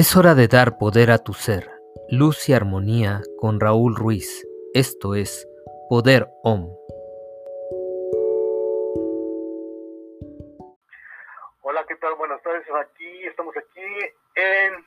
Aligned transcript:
Es 0.00 0.16
hora 0.16 0.34
de 0.34 0.48
dar 0.48 0.78
poder 0.78 1.10
a 1.10 1.18
tu 1.18 1.34
ser. 1.34 1.70
Luz 2.08 2.48
y 2.48 2.54
armonía 2.54 3.20
con 3.38 3.60
Raúl 3.60 3.94
Ruiz. 3.94 4.46
Esto 4.72 5.14
es 5.14 5.46
Poder 5.90 6.26
OM. 6.42 6.74
Hola, 11.60 11.84
¿qué 11.86 11.96
tal? 11.96 12.14
Buenas 12.14 12.40
tardes. 12.40 12.64
Aquí 12.80 13.26
estamos 13.26 13.54
aquí 13.58 13.84
en 14.36 14.86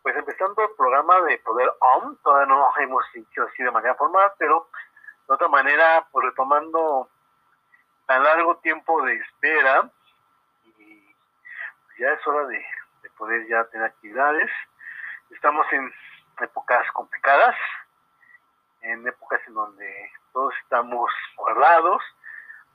pues 0.00 0.16
empezando 0.16 0.62
el 0.62 0.70
programa 0.74 1.20
de 1.20 1.36
Poder 1.40 1.70
OM. 1.80 2.16
Todavía 2.24 2.46
no 2.46 2.72
hemos 2.80 3.04
dicho 3.12 3.42
así 3.42 3.62
de 3.62 3.72
manera 3.72 3.94
formal, 3.94 4.32
pero 4.38 4.70
de 5.28 5.34
otra 5.34 5.48
manera, 5.48 6.08
pues 6.10 6.24
retomando 6.24 7.10
tan 8.06 8.22
largo 8.22 8.56
tiempo 8.56 9.04
de 9.04 9.16
espera 9.16 9.90
y 10.64 11.14
ya 11.98 12.10
es 12.10 12.26
hora 12.26 12.46
de 12.46 12.64
poder 13.16 13.46
ya 13.48 13.64
tener 13.64 13.86
actividades. 13.86 14.50
Estamos 15.30 15.66
en 15.72 15.92
épocas 16.40 16.90
complicadas, 16.92 17.56
en 18.82 19.06
épocas 19.06 19.40
en 19.46 19.54
donde 19.54 20.12
todos 20.32 20.54
estamos 20.62 21.10
guardados 21.36 22.02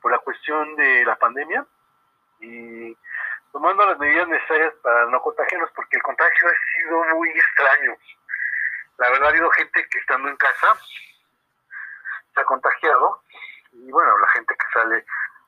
por 0.00 0.12
la 0.12 0.18
cuestión 0.18 0.76
de 0.76 1.04
la 1.04 1.16
pandemia 1.16 1.64
y 2.40 2.96
tomando 3.52 3.86
las 3.86 3.98
medidas 3.98 4.28
necesarias 4.28 4.74
para 4.82 5.06
no 5.06 5.20
contagiarnos, 5.20 5.70
porque 5.72 5.96
el 5.96 6.02
contagio 6.02 6.48
ha 6.48 6.82
sido 6.82 7.04
muy 7.16 7.30
extraño. 7.30 7.96
La 8.98 9.10
verdad 9.10 9.26
ha 9.26 9.30
habido 9.30 9.50
gente 9.50 9.86
que 9.88 9.98
estando 9.98 10.28
en 10.28 10.36
casa 10.36 10.74
se 12.34 12.40
ha 12.40 12.44
contagiado 12.44 13.22
y 13.72 13.90
bueno, 13.90 14.16
la 14.18 14.28
gente 14.28 14.54
que 14.54 14.66
sale 14.72 15.04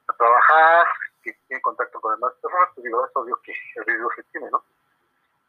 a 0.09 0.13
trabajar, 0.15 0.87
que 1.23 1.33
tiene 1.47 1.63
contacto 1.63 2.01
con 2.01 2.15
demás 2.15 2.33
personas, 2.41 2.69
pues 2.75 2.85
digo, 2.85 3.07
es 3.07 3.13
obvio 3.15 3.41
que 3.43 3.55
el 3.77 3.85
riesgo 3.85 4.11
se 4.17 4.23
tiene, 4.25 4.51
¿no? 4.51 4.65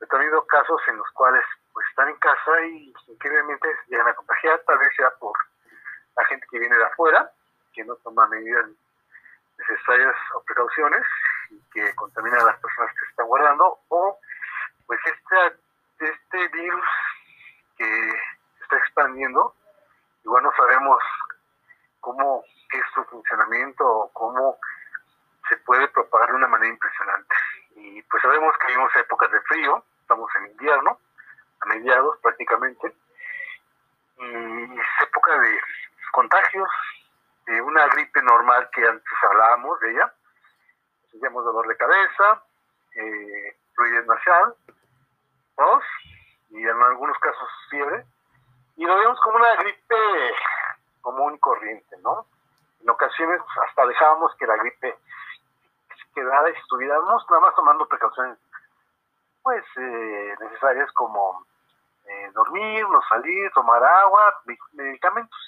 Ha 0.09 0.16
habido 0.16 0.46
casos 0.46 0.82
en 0.88 0.98
los 0.98 1.09
cuales 1.12 1.44
pues 1.73 1.88
están 1.90 2.09
en 2.09 2.18
casa 2.18 2.62
y 2.66 2.94
increíblemente 3.08 3.68
llegan 3.88 4.08
a 4.08 4.14
contagiar, 4.14 4.62
tal 4.66 4.78
vez 4.78 4.95
sea 4.95 5.10
por 5.20 5.34
la 6.16 6.26
gente 6.26 6.45
que 6.52 6.60
viene 6.60 6.78
de 6.78 6.86
afuera, 6.86 7.32
que 7.73 7.84
no 7.84 7.95
toma 7.98 8.28
medidas 8.28 8.70
necesarias 9.58 10.16
o 10.36 10.44
precauciones 10.44 11.04
y 11.50 11.60
que 11.72 11.95
contamina 11.95 12.38
a 12.38 12.45
las 12.45 12.60
personas 12.60 12.92
que 12.94 13.00
se 13.00 13.10
están 13.12 13.28
guardando, 13.28 13.80
o 13.90 14.20
pues 14.86 15.00
este, 15.06 15.58
este 16.00 16.48
virus 16.50 16.86
que 17.78 17.86
se 17.86 18.64
está 18.64 18.78
expandiendo, 18.78 19.56
igual 20.23 20.44
no 20.44 20.52
sabemos 20.56 21.02
cómo 22.02 22.44
es 22.72 22.84
su 22.94 23.04
funcionamiento 23.06 23.88
o 23.88 24.12
cómo 24.14 24.58
se 25.50 25.58
puede 25.58 25.88
propagar 25.90 26.30
de 26.30 26.36
una 26.36 26.48
manera 26.48 26.72
impresionante. 26.72 27.36
Y 27.76 28.02
pues 28.04 28.22
sabemos 28.22 28.54
que 28.60 28.67
vivimos 28.67 28.95
épocas 28.95 29.32
de 29.32 29.42
frío, 29.42 29.84
estamos 30.14 30.30
en 30.36 30.52
invierno, 30.52 31.00
a 31.61 31.66
mediados 31.66 32.17
prácticamente, 32.22 32.94
y 34.20 34.80
es 34.80 35.08
época 35.08 35.39
de 35.39 35.59
contagios, 36.11 36.70
de 37.47 37.59
una 37.61 37.88
gripe 37.88 38.22
normal 38.22 38.70
que 38.72 38.88
antes 38.88 39.14
hablábamos 39.23 39.80
de 39.80 39.92
ella, 39.92 40.14
sentíamos 41.09 41.44
dolor 41.44 41.67
de 41.67 41.78
cabeza, 41.78 42.44
eh, 42.95 43.58
fluidez 43.73 44.05
nasal, 44.05 44.53
tos, 45.55 45.83
y 46.52 46.61
en 46.61 46.83
algunos 46.83 47.17
casos 47.17 47.50
fiebre, 47.72 48.05
y 48.75 48.86
lo 48.86 48.95
vemos 48.95 49.20
como 49.22 49.38
una 49.38 49.55
gripe 49.55 49.95
común 51.02 51.33
y 51.33 51.39
corriente, 51.39 51.98
¿no? 52.03 52.27
En 52.81 52.89
ocasiones 52.89 53.42
hasta 53.67 53.88
dejábamos 53.88 54.36
que 54.36 54.45
la 54.45 54.58
gripe 54.58 54.95
quedara 56.14 56.52
y 56.52 56.53
estuviéramos 56.53 57.25
nada 57.31 57.42
más 57.42 57.55
tomando 57.55 57.88
precauciones 57.88 58.38
pues 59.43 59.64
eh, 59.76 60.36
necesarias 60.39 60.92
como 60.93 61.45
eh, 62.05 62.31
dormir, 62.33 62.87
no 62.89 63.02
salir, 63.09 63.52
tomar 63.52 63.83
agua, 63.83 64.42
medicamentos. 64.71 65.39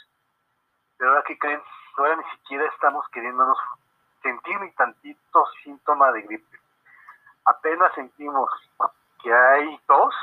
Pero 0.98 1.12
ahora 1.12 1.24
que 1.24 1.40
creen, 1.40 1.62
ahora 1.98 2.18
ni 2.18 2.24
siquiera 2.32 2.66
estamos 2.68 3.08
queriéndonos 3.10 3.58
sentir 4.22 4.60
ni 4.60 4.72
tantito 4.72 5.46
síntoma 5.64 6.12
de 6.12 6.22
gripe. 6.24 6.60
Apenas 7.46 7.94
sentimos 7.94 8.50
que 9.24 9.34
hay 9.34 9.80
tos 9.88 10.14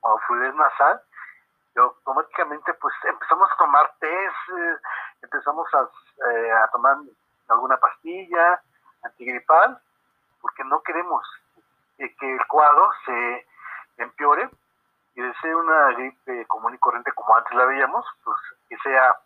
o 0.00 0.18
fluidez 0.26 0.54
nasal, 0.54 1.00
y 1.74 1.78
automáticamente 1.78 2.74
pues 2.74 2.94
empezamos 3.04 3.50
a 3.50 3.56
tomar 3.56 3.92
test, 3.98 4.36
eh, 4.58 4.76
empezamos 5.22 5.66
a, 5.74 5.80
a 6.62 6.68
tomar 6.68 6.96
alguna 7.48 7.76
pastilla 7.78 8.60
antigripal, 9.02 9.80
porque 10.40 10.64
no 10.64 10.82
queremos 10.82 11.22
que 11.96 12.32
el 12.32 12.46
cuadro 12.46 12.90
se 13.04 13.46
empeore 13.98 14.48
y 15.14 15.22
de 15.22 15.34
ser 15.40 15.54
una 15.56 15.92
gripe 15.92 16.46
común 16.46 16.74
y 16.74 16.78
corriente 16.78 17.12
como 17.12 17.36
antes 17.36 17.54
la 17.54 17.64
veíamos, 17.64 18.04
pues 18.24 18.36
que 18.68 18.76
sea 18.78 19.16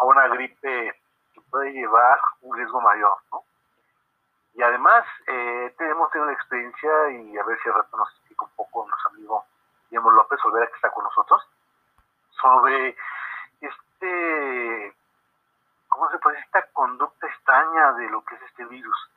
a 0.00 0.04
una 0.04 0.26
gripe 0.28 1.00
que 1.32 1.40
puede 1.50 1.72
llevar 1.72 2.18
un 2.42 2.56
riesgo 2.56 2.80
mayor, 2.80 3.16
¿no? 3.32 3.42
Y 4.54 4.62
además 4.62 5.04
eh, 5.28 5.72
tenemos 5.78 6.10
tenido 6.10 6.26
la 6.26 6.32
experiencia 6.32 7.10
y 7.10 7.38
a 7.38 7.44
ver 7.44 7.58
si 7.62 7.68
al 7.68 7.76
rato 7.76 7.96
nos 7.96 8.10
explica 8.10 8.44
un 8.44 8.50
poco 8.56 8.86
nuestro 8.88 9.10
amigo 9.10 9.44
Guillermo 9.88 10.10
López 10.10 10.40
Olvera 10.44 10.66
que 10.66 10.74
está 10.74 10.90
con 10.90 11.04
nosotros 11.04 11.42
sobre 12.40 12.96
este, 13.60 14.94
¿cómo 15.88 16.10
se 16.10 16.18
puede 16.18 16.40
esta 16.40 16.66
conducta 16.72 17.26
extraña 17.26 17.92
de 17.92 18.08
lo 18.10 18.24
que 18.24 18.34
es 18.34 18.42
este 18.42 18.64
virus? 18.64 19.10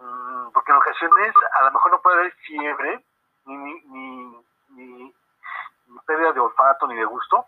Mm, 0.00 0.50
porque 0.52 0.70
en 0.70 0.78
ocasiones 0.78 1.34
a 1.52 1.64
lo 1.64 1.72
mejor 1.72 1.92
no 1.92 2.00
puede 2.00 2.18
haber 2.18 2.32
fiebre, 2.32 3.04
ni, 3.46 3.56
ni, 3.56 4.44
ni, 4.70 5.14
pérdida 6.06 6.32
de 6.32 6.40
olfato 6.40 6.86
ni 6.86 6.96
de 6.96 7.04
gusto, 7.04 7.46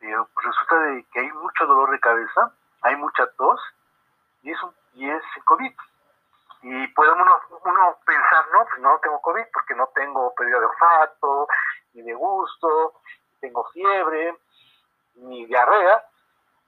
pero 0.00 0.28
pues 0.34 0.46
resulta 0.46 0.78
de 0.80 1.04
que 1.12 1.20
hay 1.20 1.32
mucho 1.32 1.66
dolor 1.66 1.90
de 1.90 2.00
cabeza, 2.00 2.52
hay 2.82 2.96
mucha 2.96 3.26
tos, 3.36 3.60
y 4.42 4.52
es, 4.52 4.62
un, 4.62 4.74
y 4.94 5.08
es 5.08 5.22
COVID. 5.44 5.72
Y 6.62 6.86
puede 6.88 7.12
uno, 7.12 7.40
uno 7.64 7.96
pensar, 8.04 8.44
no, 8.52 8.64
pues 8.64 8.80
no 8.80 8.98
tengo 8.98 9.20
COVID 9.22 9.44
porque 9.52 9.74
no 9.74 9.86
tengo 9.94 10.34
pérdida 10.34 10.58
de 10.58 10.66
olfato, 10.66 11.46
ni 11.94 12.02
de 12.02 12.14
gusto, 12.14 12.94
tengo 13.40 13.64
fiebre, 13.72 14.36
ni 15.14 15.46
diarrea, 15.46 16.04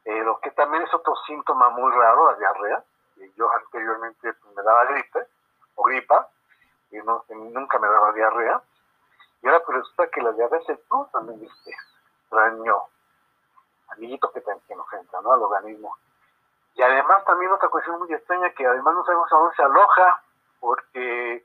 pero 0.05 0.39
que 0.41 0.53
también 0.53 0.85
es 0.85 0.95
otro 0.95 1.15
síntoma 1.27 1.71
muy 1.71 1.91
raro, 1.93 2.31
la 2.31 2.39
diarrea 2.39 2.85
yo 3.37 3.51
anteriormente 3.53 4.33
pues, 4.33 4.55
me 4.55 4.63
daba 4.63 4.85
gripe 4.87 5.27
o 5.75 5.85
gripa 5.85 6.29
y 6.91 6.99
no, 6.99 7.25
nunca 7.29 7.79
me 7.79 7.89
daba 7.89 8.13
diarrea. 8.13 8.63
Y 9.43 9.47
ahora 9.47 9.63
pues 9.65 9.79
resulta 9.79 10.09
que 10.09 10.23
la 10.23 10.33
diarrea 10.33 10.61
es 10.61 10.69
el 10.69 10.79
plus 10.79 11.11
también 11.13 11.41
extraño 11.43 12.83
amiguito 13.89 14.31
que, 14.33 14.43
que 14.43 14.77
nos 14.77 14.93
entra 14.93 15.21
¿no? 15.21 15.33
al 15.33 15.43
organismo. 15.43 15.97
Y 16.75 16.83
además 16.83 17.25
también 17.25 17.51
otra 17.53 17.69
cuestión 17.69 17.99
muy 17.99 18.13
extraña 18.13 18.51
que 18.51 18.67
además 18.67 18.95
no 18.95 19.05
sabemos 19.05 19.33
a 19.33 19.37
dónde 19.37 19.57
se 19.57 19.63
aloja, 19.63 20.23
porque 20.61 21.45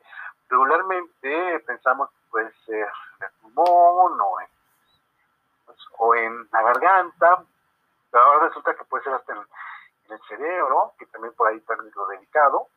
regularmente 0.50 1.60
pensamos 1.66 2.10
que 2.10 2.30
puede 2.30 2.54
ser 2.66 2.88
en 3.20 3.26
el 3.26 3.32
pulmón 3.42 4.22
o 4.22 4.42
en, 4.42 4.48
pues, 5.66 5.78
o 5.98 6.16
en 6.16 6.48
la 6.52 6.62
garganta, 6.62 7.44
pero 8.12 8.24
ahora 8.24 8.48
resulta 8.48 8.76
que 8.76 8.86
puede 8.86 9.04
ser 9.04 9.14
hasta 9.14 9.34
en, 9.34 9.40
en 10.08 10.14
el 10.14 10.22
cerebro, 10.28 10.94
que 10.98 11.06
también 11.08 11.34
por 11.34 11.48
ahí 11.48 11.60
también 11.62 11.90
es 11.90 11.96
lo 11.96 12.08
delicado, 12.08 12.68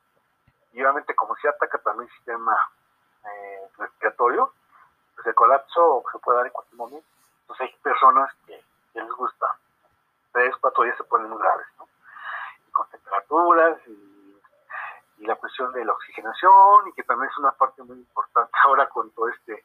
y 0.73 0.83
obviamente 0.83 1.15
como 1.15 1.35
se 1.37 1.49
ataca 1.49 1.79
también 1.79 2.09
el 2.09 2.17
sistema 2.17 2.57
eh, 3.25 3.69
respiratorio, 3.79 4.53
pues 5.15 5.27
el 5.27 5.35
colapso 5.35 6.05
se 6.13 6.19
puede 6.19 6.39
dar 6.39 6.47
en 6.47 6.53
cualquier 6.53 6.77
momento. 6.77 7.09
Entonces 7.43 7.67
hay 7.67 7.77
personas 7.83 8.33
que, 8.47 8.63
les 8.95 9.11
gusta, 9.13 9.47
tres, 10.33 10.55
cuatro 10.61 10.85
días 10.85 10.97
se 10.97 11.05
ponen 11.05 11.31
muy 11.31 11.39
graves, 11.39 11.67
¿no? 11.79 11.89
Y 12.67 12.71
con 12.71 12.89
temperaturas 12.91 13.79
y, 13.87 14.17
la 15.19 15.35
cuestión 15.35 15.73
de 15.73 15.85
la 15.85 15.93
oxigenación, 15.93 16.89
y 16.89 16.93
que 16.93 17.03
también 17.03 17.29
es 17.31 17.37
una 17.39 17.51
parte 17.51 17.83
muy 17.83 17.99
importante 17.99 18.53
ahora 18.65 18.89
con 18.89 19.11
toda 19.11 19.31
este, 19.33 19.65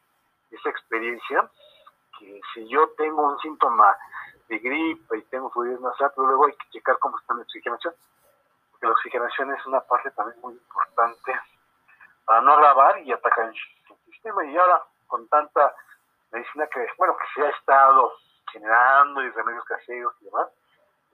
esa 0.51 0.69
experiencia, 0.69 1.49
que 2.19 2.41
si 2.53 2.67
yo 2.67 2.89
tengo 2.97 3.21
un 3.21 3.39
síntoma 3.39 3.95
de 4.47 4.59
gripe 4.59 5.17
y 5.17 5.21
tengo 5.23 5.49
fluidez 5.49 5.79
nasal, 5.79 6.11
pero 6.15 6.27
luego 6.27 6.45
hay 6.45 6.53
que 6.53 6.69
checar 6.71 6.97
cómo 6.99 7.17
está 7.19 7.33
mi 7.33 7.41
oxigenación, 7.41 7.93
porque 8.71 8.87
la 8.87 8.93
oxigenación 8.93 9.53
es 9.53 9.65
una 9.65 9.81
parte 9.81 10.11
también 10.11 10.39
muy 10.41 10.53
importante 10.53 11.39
para 12.25 12.41
no 12.41 12.53
agravar 12.53 12.99
y 12.99 13.11
atacar 13.11 13.49
el 13.49 13.55
sistema. 14.05 14.45
Y 14.45 14.57
ahora, 14.57 14.83
con 15.07 15.27
tanta 15.27 15.73
medicina 16.31 16.67
que, 16.67 16.87
bueno, 16.97 17.15
que 17.17 17.25
se 17.35 17.47
ha 17.47 17.49
estado 17.49 18.13
generando 18.51 19.23
y 19.23 19.29
remedios 19.31 19.65
caseros 19.65 20.13
y 20.21 20.25
demás, 20.25 20.47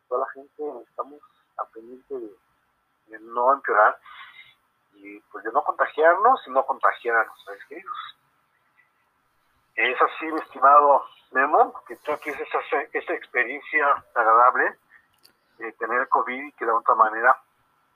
toda 0.08 0.26
la 0.26 0.32
gente 0.34 0.64
estamos 0.90 1.22
a 1.58 1.66
pendiente 1.66 2.14
de, 2.16 3.20
no 3.22 3.54
empeorar 3.54 3.98
y 4.94 5.20
pues 5.32 5.44
de 5.44 5.52
no 5.52 5.64
contagiarnos 5.64 6.42
y 6.46 6.52
no 6.52 6.64
contagiar 6.66 7.16
a 7.16 7.26
nuestros 7.26 7.58
queridos. 7.68 7.98
Es 9.76 9.96
así, 10.02 10.26
mi 10.26 10.40
estimado 10.40 11.04
Memo, 11.32 11.74
que 11.88 11.96
tú 11.98 12.12
tienes 12.24 12.42
esa, 12.42 12.82
esa 12.94 13.14
experiencia 13.14 13.86
agradable 14.16 14.76
de 15.60 15.72
tener 15.74 16.08
COVID 16.10 16.48
y 16.48 16.52
que 16.54 16.66
de 16.66 16.72
otra 16.72 16.96
manera, 16.96 17.36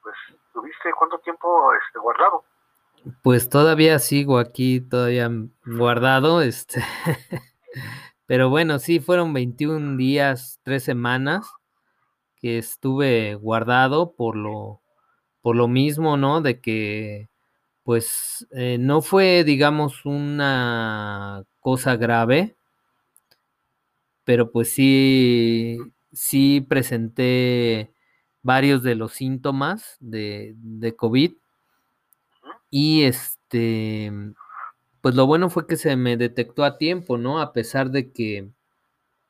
pues, 0.01 0.15
¿tuviste 0.53 0.91
cuánto 0.97 1.17
tiempo 1.19 1.73
este, 1.73 1.99
guardado? 1.99 2.43
Pues 3.21 3.49
todavía 3.49 3.99
sigo 3.99 4.37
aquí, 4.37 4.81
todavía 4.81 5.29
guardado, 5.65 6.41
este, 6.41 6.83
pero 8.27 8.49
bueno, 8.49 8.79
sí, 8.79 8.99
fueron 8.99 9.33
21 9.33 9.97
días, 9.97 10.59
tres 10.63 10.83
semanas 10.83 11.51
que 12.37 12.57
estuve 12.57 13.35
guardado 13.35 14.15
por 14.15 14.35
lo, 14.35 14.81
por 15.41 15.55
lo 15.55 15.67
mismo, 15.67 16.17
¿no? 16.17 16.41
De 16.41 16.61
que, 16.61 17.29
pues, 17.83 18.47
eh, 18.51 18.77
no 18.79 19.01
fue, 19.01 19.43
digamos, 19.43 20.05
una 20.05 21.43
cosa 21.63 21.95
grave, 21.95 22.55
pero 24.25 24.51
pues 24.51 24.69
sí, 24.69 25.79
sí 26.11 26.61
presenté 26.61 27.91
varios 28.43 28.83
de 28.83 28.95
los 28.95 29.13
síntomas 29.13 29.97
de, 29.99 30.55
COVID 30.97 31.33
y 32.69 33.03
este, 33.03 34.11
pues 35.01 35.15
lo 35.15 35.25
bueno 35.25 35.49
fue 35.49 35.65
que 35.65 35.77
se 35.77 35.95
me 35.95 36.17
detectó 36.17 36.65
a 36.65 36.77
tiempo, 36.77 37.17
¿no? 37.17 37.39
A 37.39 37.53
pesar 37.53 37.91
de 37.91 38.11
que, 38.11 38.49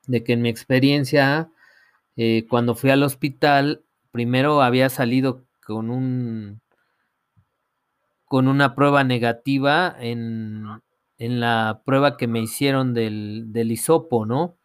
de 0.08 0.24
que 0.24 0.34
en 0.34 0.42
mi 0.42 0.50
experiencia, 0.50 1.52
eh, 2.18 2.48
cuando 2.50 2.74
fui 2.74 2.90
al 2.90 3.04
hospital, 3.04 3.84
primero 4.12 4.62
había 4.64 4.90
salido 4.90 5.44
con 5.66 5.90
un 5.90 6.62
con 8.26 8.48
una 8.48 8.74
prueba 8.74 9.04
negativa 9.04 9.96
en, 10.00 10.66
en 11.18 11.40
la 11.40 11.82
prueba 11.86 12.18
que 12.18 12.28
me 12.28 12.42
hicieron 12.42 12.94
del, 12.94 13.46
del 13.54 13.72
hisopo, 13.72 14.26
¿no? 14.26 14.58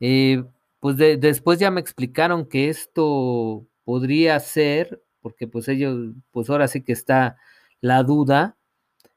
Eh, 0.00 0.44
pues 0.80 0.96
de, 0.96 1.16
después 1.16 1.58
ya 1.60 1.70
me 1.70 1.80
explicaron 1.80 2.46
que 2.48 2.68
esto 2.68 3.66
podría 3.84 4.40
ser, 4.40 5.02
porque 5.20 5.48
pues 5.48 5.68
ellos, 5.68 6.14
pues 6.32 6.50
ahora 6.50 6.68
sí 6.68 6.82
que 6.82 6.92
está 6.92 7.36
la 7.80 8.02
duda, 8.02 8.56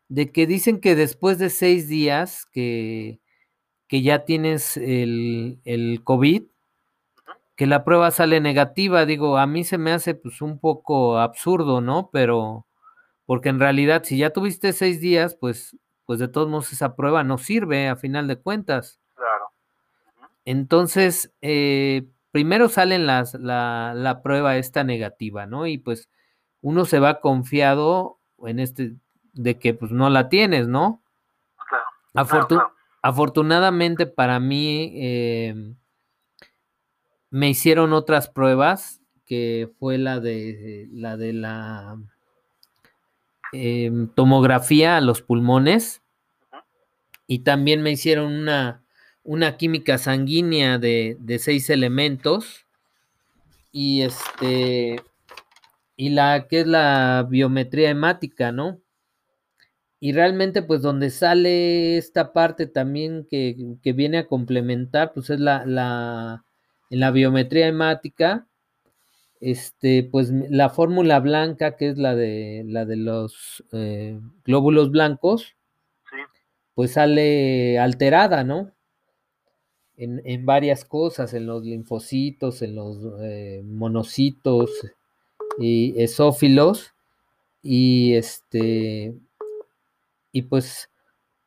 de 0.10 0.32
que 0.32 0.48
dicen 0.48 0.80
que 0.82 0.96
después 0.96 1.40
de 1.40 1.50
seis 1.50 1.88
días 1.88 2.46
que, 2.52 3.20
que 3.88 4.02
ya 4.04 4.26
tienes 4.26 4.78
el, 4.78 5.60
el 5.66 6.04
COVID, 6.04 6.44
que 7.56 7.68
la 7.68 7.84
prueba 7.86 8.12
sale 8.12 8.42
negativa, 8.42 9.06
digo, 9.06 9.38
a 9.38 9.48
mí 9.48 9.64
se 9.64 9.78
me 9.78 9.92
hace 9.92 10.14
pues 10.16 10.42
un 10.42 10.60
poco 10.60 11.20
absurdo, 11.20 11.82
¿no? 11.82 12.10
Pero, 12.12 12.66
porque 13.26 13.50
en 13.50 13.60
realidad 13.60 14.04
si 14.06 14.18
ya 14.18 14.32
tuviste 14.32 14.74
seis 14.74 15.02
días, 15.02 15.36
pues, 15.40 15.78
pues 16.06 16.20
de 16.20 16.28
todos 16.28 16.48
modos 16.48 16.72
esa 16.74 16.96
prueba 16.96 17.24
no 17.24 17.38
sirve 17.38 17.88
a 17.88 17.96
final 17.96 18.28
de 18.28 18.38
cuentas. 18.38 19.00
Claro. 19.16 19.52
Entonces, 20.46 21.34
eh, 21.42 22.08
primero 22.32 22.70
salen 22.70 23.08
las, 23.08 23.34
la, 23.36 23.94
la 23.96 24.22
prueba 24.22 24.58
esta 24.58 24.84
negativa, 24.84 25.46
¿no? 25.46 25.68
Y 25.68 25.78
pues 25.78 26.10
uno 26.62 26.86
se 26.86 27.00
va 27.00 27.20
confiado 27.20 28.20
en 28.46 28.60
este, 28.60 28.96
de 29.34 29.58
que 29.60 29.74
pues 29.74 29.92
no 29.92 30.10
la 30.10 30.30
tienes, 30.30 30.68
¿no? 30.68 31.02
Claro. 31.68 31.86
Afortu 32.14 32.56
claro, 32.56 32.70
claro. 32.70 32.76
Afortunadamente 33.02 34.08
para 34.08 34.40
mí, 34.40 34.94
eh, 34.96 35.76
me 37.30 37.50
hicieron 37.50 37.94
otras 37.94 38.30
pruebas, 38.30 39.02
que 39.26 39.72
fue 39.80 39.98
la 39.98 40.20
de 40.20 40.88
la 40.92 41.18
de 41.18 41.34
la 41.34 41.98
eh, 43.56 43.92
tomografía 44.16 44.98
a 44.98 45.02
los 45.02 45.22
pulmones, 45.22 46.02
y 47.28 47.40
también 47.40 47.82
me 47.82 47.92
hicieron 47.92 48.34
una, 48.34 48.84
una 49.24 49.58
química 49.58 49.98
sanguínea 49.98 50.78
de, 50.78 51.18
de 51.20 51.40
seis 51.40 51.70
elementos, 51.70 52.66
y 53.72 54.02
este, 54.02 55.02
y 55.98 56.10
la 56.10 56.48
que 56.48 56.62
es 56.62 56.68
la 56.68 57.26
biometría 57.30 57.90
hemática, 57.90 58.52
¿no? 58.52 58.80
Y 60.00 60.12
realmente, 60.12 60.62
pues 60.62 60.82
donde 60.82 61.10
sale 61.10 61.98
esta 61.98 62.32
parte 62.32 62.68
también 62.68 63.26
que, 63.30 63.56
que 63.82 63.94
viene 63.94 64.20
a 64.20 64.28
complementar, 64.28 65.14
pues 65.14 65.30
es 65.30 65.40
la, 65.40 65.66
la, 65.66 66.46
en 66.90 67.00
la 67.00 67.12
biometría 67.12 67.68
hemática, 67.68 68.46
este, 69.46 70.04
pues 70.12 70.32
la 70.50 70.70
fórmula 70.70 71.20
blanca, 71.20 71.76
que 71.76 71.90
es 71.90 71.98
la 72.00 72.16
de, 72.16 72.64
la 72.68 72.86
de 72.86 72.96
los 72.98 73.64
eh, 73.72 74.20
glóbulos 74.44 74.90
blancos, 74.92 75.56
Sí. 76.10 76.18
pues 76.74 76.94
sale 76.94 77.78
alterada, 77.80 78.44
¿no? 78.44 78.72
En, 79.98 80.22
en 80.26 80.46
varias 80.46 80.84
cosas, 80.84 81.34
en 81.34 81.46
los 81.46 81.64
linfocitos, 81.64 82.62
en 82.64 82.76
los 82.76 82.98
eh, 83.22 83.62
monocitos 83.66 84.72
y 85.60 85.94
esófilos, 86.02 86.94
y 87.62 88.14
este, 88.16 89.16
y 90.32 90.42
pues 90.44 90.90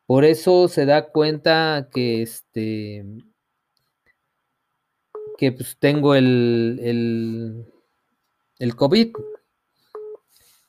por 0.07 0.25
eso 0.25 0.67
se 0.67 0.85
da 0.85 1.09
cuenta 1.11 1.89
que 1.93 2.21
este, 2.23 3.05
que 5.37 5.51
pues 5.51 5.77
tengo 5.79 6.15
el, 6.15 6.79
el, 6.81 7.65
el 8.59 8.75
COVID 8.75 9.15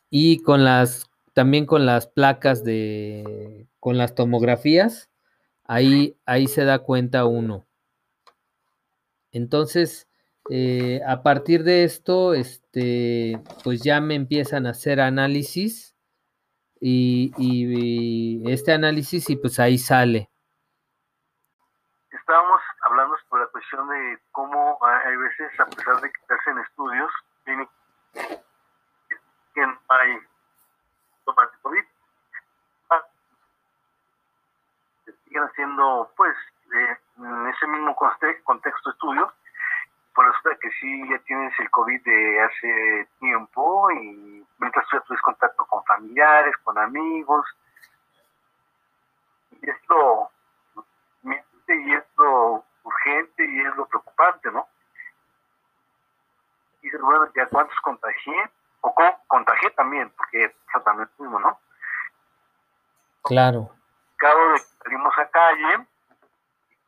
y 0.08 0.42
con 0.42 0.64
las, 0.64 1.10
también 1.34 1.66
con 1.66 1.86
las 1.86 2.06
placas 2.06 2.64
de, 2.64 3.68
con 3.78 3.98
las 3.98 4.14
tomografías, 4.14 5.10
ahí, 5.64 6.18
ahí 6.26 6.46
se 6.48 6.64
da 6.64 6.80
cuenta 6.80 7.26
uno. 7.26 7.66
Entonces, 9.32 10.08
eh, 10.50 11.00
a 11.06 11.22
partir 11.22 11.62
de 11.62 11.84
esto, 11.84 12.34
este, 12.34 13.40
pues 13.62 13.82
ya 13.82 14.00
me 14.00 14.14
empiezan 14.14 14.66
a 14.66 14.70
hacer 14.70 15.00
análisis 15.00 15.94
y, 16.80 17.32
y, 17.36 18.50
este 18.50 18.72
análisis 18.72 19.30
y 19.30 19.36
pues 19.36 19.60
ahí 19.60 19.78
sale. 19.78 20.30
Estábamos 22.10 22.60
hablando 22.82 23.16
sobre 23.28 23.42
la 23.42 23.48
cuestión 23.50 23.88
de 23.88 24.18
cómo 24.32 24.78
hay 24.82 25.16
veces, 25.16 25.60
a 25.60 25.66
pesar 25.66 26.00
de 26.00 26.10
que 26.10 26.34
hacen 26.34 26.58
estudios, 26.58 27.10
tiene 27.44 27.68
que 28.12 29.66
no 29.66 29.78
hay 29.88 30.18
tomas 31.24 31.52
de 31.52 31.58
COVID. 31.62 31.84
Ah, 32.90 33.04
se 35.04 35.12
siguen 35.24 35.44
haciendo, 35.44 36.12
pues, 36.16 36.36
en 36.72 37.46
ese 37.48 37.66
mismo 37.66 37.94
conte 37.96 38.42
contexto 38.42 38.90
estudios, 38.90 39.32
por 40.14 40.26
resulta 40.26 40.56
que 40.60 40.70
sí 40.80 41.08
ya 41.08 41.18
tienes 41.20 41.58
el 41.58 41.70
COVID 41.70 42.02
de 42.02 42.40
hace 42.40 43.08
tiempo 43.18 43.90
y 43.92 44.46
mientras 44.58 44.86
tú 44.88 44.96
ya 44.96 45.02
tienes 45.02 45.22
contacto 45.22 45.66
con 45.66 45.84
familiares, 45.84 46.56
con 46.58 46.78
amigos, 46.78 47.46
y 49.50 49.70
esto 49.70 50.30
y 51.74 51.92
es 51.94 52.04
urgente 52.82 53.44
y 53.44 53.60
es 53.60 53.76
lo 53.76 53.86
preocupante, 53.86 54.50
¿no? 54.50 54.66
Y 56.82 56.90
bueno, 56.96 57.28
¿ya 57.34 57.46
cuántos 57.46 57.78
contagié? 57.80 58.50
O 58.80 58.94
cómo 58.94 59.22
contagié 59.26 59.70
también, 59.70 60.10
porque 60.16 60.44
eso 60.44 60.80
también 60.82 61.08
es 61.12 61.20
mismo, 61.20 61.38
¿no? 61.38 61.58
Claro. 63.22 63.70
Cabo 64.16 64.52
de 64.52 64.58
salimos 64.58 65.18
a 65.18 65.28
calle, 65.28 65.86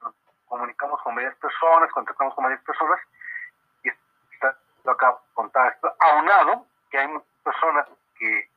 nos 0.00 0.14
comunicamos 0.46 1.00
con 1.02 1.14
varias 1.14 1.36
personas, 1.36 1.92
contactamos 1.92 2.34
con 2.34 2.44
varias 2.44 2.62
personas, 2.62 2.98
y 3.84 3.88
está 4.34 4.56
acá 4.90 5.16
contacto, 5.34 5.94
aunado 6.00 6.66
que 6.90 6.98
hay 6.98 7.08
muchas 7.08 7.28
personas 7.44 7.86
que 8.18 8.50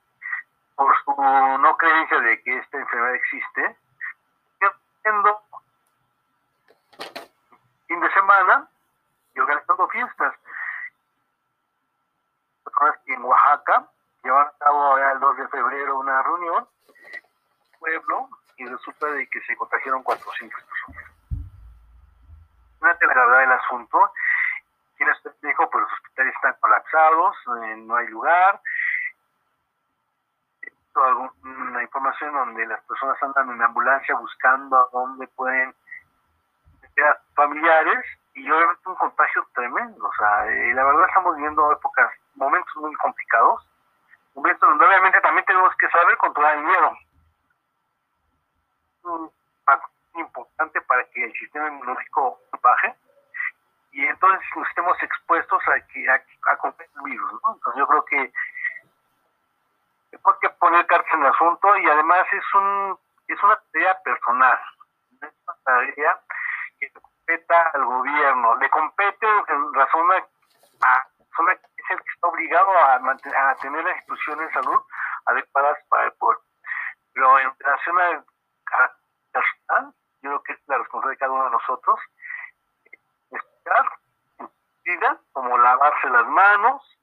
por 0.75 0.93
su 1.03 1.11
no 1.11 1.77
creencia 1.77 2.19
de 2.19 2.41
que 2.43 2.57
esta 2.57 2.77
enfermedad 2.79 3.15
existe, 3.15 3.77
fin 7.87 7.99
de 7.99 8.11
semana 8.13 8.67
y 9.35 9.39
organizando 9.39 9.87
fiestas. 9.89 10.35
En 13.05 13.23
Oaxaca 13.23 13.87
llevan 14.23 14.47
a 14.47 14.53
cabo 14.59 14.97
el 14.97 15.19
2 15.19 15.37
de 15.37 15.47
febrero 15.47 15.99
una 15.99 16.21
reunión, 16.23 16.67
pueblo, 17.79 18.29
y 18.57 18.65
resulta 18.65 19.07
de 19.07 19.27
que 19.27 19.41
se 19.41 19.55
contagiaron 19.55 20.03
400 20.03 20.63
personas. 20.63 21.11
Fíjate 22.79 23.07
la 23.07 23.13
gravedad 23.13 23.39
del 23.39 23.51
asunto. 23.51 24.11
Y 24.97 25.03
les 25.03 25.41
dijo, 25.41 25.69
pues 25.69 25.83
los 25.83 25.91
hospitales 25.93 26.35
están 26.35 26.55
colapsados, 26.59 27.35
eh, 27.63 27.75
no 27.77 27.95
hay 27.95 28.07
lugar. 28.07 28.61
Alguna 30.95 31.83
información 31.83 32.33
donde 32.33 32.65
las 32.65 32.81
personas 32.85 33.21
andan 33.21 33.49
en 33.51 33.61
ambulancia 33.61 34.15
buscando 34.15 34.77
a 34.77 34.87
dónde 34.93 35.27
pueden 35.27 35.75
familiares 37.35 38.05
y 38.33 38.49
obviamente 38.49 38.89
un 38.89 38.95
contagio 38.95 39.47
tremendo. 39.53 40.05
O 40.05 40.13
sea, 40.13 40.47
eh, 40.47 40.73
la 40.73 40.83
verdad 40.83 41.07
estamos 41.07 41.35
viviendo 41.35 41.71
épocas, 41.71 42.11
momentos 42.35 42.75
muy 42.77 42.93
complicados, 42.95 43.67
momentos 44.33 44.69
donde 44.69 44.85
obviamente 44.85 45.21
también 45.21 45.45
tenemos 45.45 45.75
que 45.77 45.89
saber 45.89 46.17
controlar 46.17 46.57
el 46.57 46.63
miedo. 46.63 46.97
Un 49.03 49.31
factor 49.65 49.89
importante 50.15 50.81
para 50.81 51.03
que 51.05 51.25
el 51.25 51.33
sistema 51.33 51.67
inmunológico 51.67 52.39
baje 52.61 52.95
y 53.91 54.05
entonces 54.05 54.41
nos 54.55 54.67
estemos 54.67 55.01
expuestos 55.01 55.61
a 55.67 55.79
que 55.87 56.09
a, 56.09 56.15
a 56.15 56.73
el 56.79 57.03
virus. 57.03 57.31
¿no? 57.31 57.53
Entonces 57.53 57.79
yo 57.79 57.87
creo 57.87 58.05
que 58.05 58.17
hay 58.17 58.31
que 60.41 60.49
poner 60.49 60.85
cartas 60.87 61.13
en 61.13 61.21
el 61.21 61.27
asunto 61.27 61.77
y 61.77 61.89
además 61.89 62.25
es 62.31 62.53
un 62.55 62.97
es 63.27 63.43
una 63.43 63.59
tarea 63.71 64.01
personal, 64.03 64.59
es 65.21 65.33
una 65.47 65.57
tarea 65.63 66.19
compete 67.25 67.53
al 67.73 67.85
gobierno, 67.85 68.55
le 68.57 68.69
compete 68.69 69.27
en 69.47 69.73
razón 69.73 70.11
a, 70.11 70.87
a 70.87 71.07
es 71.51 71.91
el 71.91 71.97
que 71.97 72.11
está 72.13 72.27
obligado 72.27 72.69
a, 72.77 72.95
a 72.95 73.55
tener 73.55 73.83
las 73.83 73.95
instituciones 73.97 74.47
de 74.47 74.53
salud 74.53 74.81
adecuadas 75.25 75.77
para 75.89 76.05
el 76.05 76.13
pueblo. 76.13 76.41
Pero 77.13 77.39
en 77.39 77.51
relación 77.59 77.99
a, 77.99 78.25
personal, 79.31 79.93
yo 80.21 80.29
creo 80.29 80.43
que 80.43 80.53
es 80.53 80.59
la 80.67 80.77
responsabilidad 80.77 81.11
de 81.11 81.17
cada 81.17 81.31
uno 81.31 81.45
de 81.45 81.51
nosotros, 81.51 81.99
estar 83.31 83.89
vida, 84.83 85.19
como 85.33 85.57
lavarse 85.57 86.09
las 86.09 86.27
manos, 86.27 86.99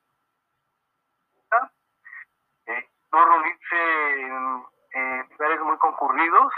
eh, 2.66 2.90
no 3.12 3.24
reunirse 3.24 4.20
en, 4.22 4.64
lugares 5.30 5.60
muy 5.60 5.76
concurridos, 5.78 6.52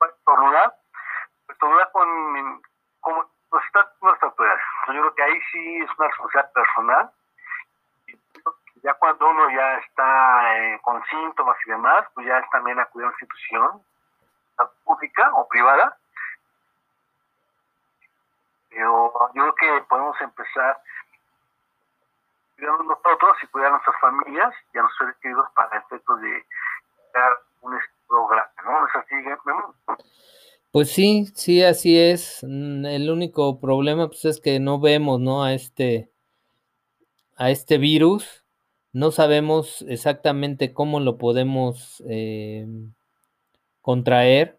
estornudar, 0.00 0.74
estornudar 1.56 1.90
con, 1.92 2.62
como 3.00 3.30
nos 3.52 3.64
está 3.64 3.90
nuestra 4.02 4.28
autoridad. 4.28 4.56
Yo 4.88 4.92
creo 4.92 5.14
que 5.14 5.22
ahí 5.22 5.40
sí 5.52 5.76
es 5.78 5.90
una 5.98 6.08
responsabilidad 6.08 6.52
personal. 6.52 7.10
Ya 8.82 8.94
cuando 8.94 9.28
uno 9.28 9.50
ya 9.50 9.78
está 9.78 10.58
eh, 10.58 10.80
con 10.82 11.02
síntomas 11.06 11.56
y 11.66 11.70
demás, 11.70 12.06
pues 12.14 12.26
ya 12.26 12.38
es 12.38 12.50
también 12.50 12.78
acudir 12.78 13.06
a 13.06 13.08
una 13.08 13.16
institución 13.16 13.82
pública 14.84 15.30
o 15.34 15.48
privada. 15.48 15.96
Pero 18.70 19.12
yo 19.34 19.54
creo 19.54 19.54
que 19.54 19.84
podemos 19.86 20.20
empezar 20.20 20.78
cuidando 22.56 22.84
nosotros 22.84 23.36
y 23.42 23.46
cuidar 23.48 23.68
a 23.68 23.72
nuestras 23.72 24.00
familias 24.00 24.54
y 24.72 24.78
a 24.78 24.82
nuestros 24.82 25.08
seres 25.08 25.20
queridos 25.22 25.50
para 25.52 25.78
efectos 25.78 26.20
de 26.20 26.46
dar 27.14 27.38
un 27.62 27.78
programa, 28.06 28.50
¿no? 28.64 28.86
¿Es 28.86 28.96
así, 28.96 29.14
Pues 30.76 30.90
sí, 30.90 31.26
sí, 31.34 31.62
así 31.62 31.96
es. 31.96 32.40
Mm, 32.42 32.84
el 32.84 33.10
único 33.10 33.58
problema 33.60 34.08
pues, 34.08 34.26
es 34.26 34.40
que 34.40 34.60
no 34.60 34.78
vemos, 34.78 35.18
¿no? 35.18 35.42
A 35.42 35.54
este, 35.54 36.10
a 37.36 37.50
este 37.50 37.78
virus. 37.78 38.44
No 38.92 39.10
sabemos 39.10 39.86
exactamente 39.88 40.74
cómo 40.74 41.00
lo 41.00 41.16
podemos 41.16 42.02
eh, 42.06 42.66
contraer. 43.80 44.58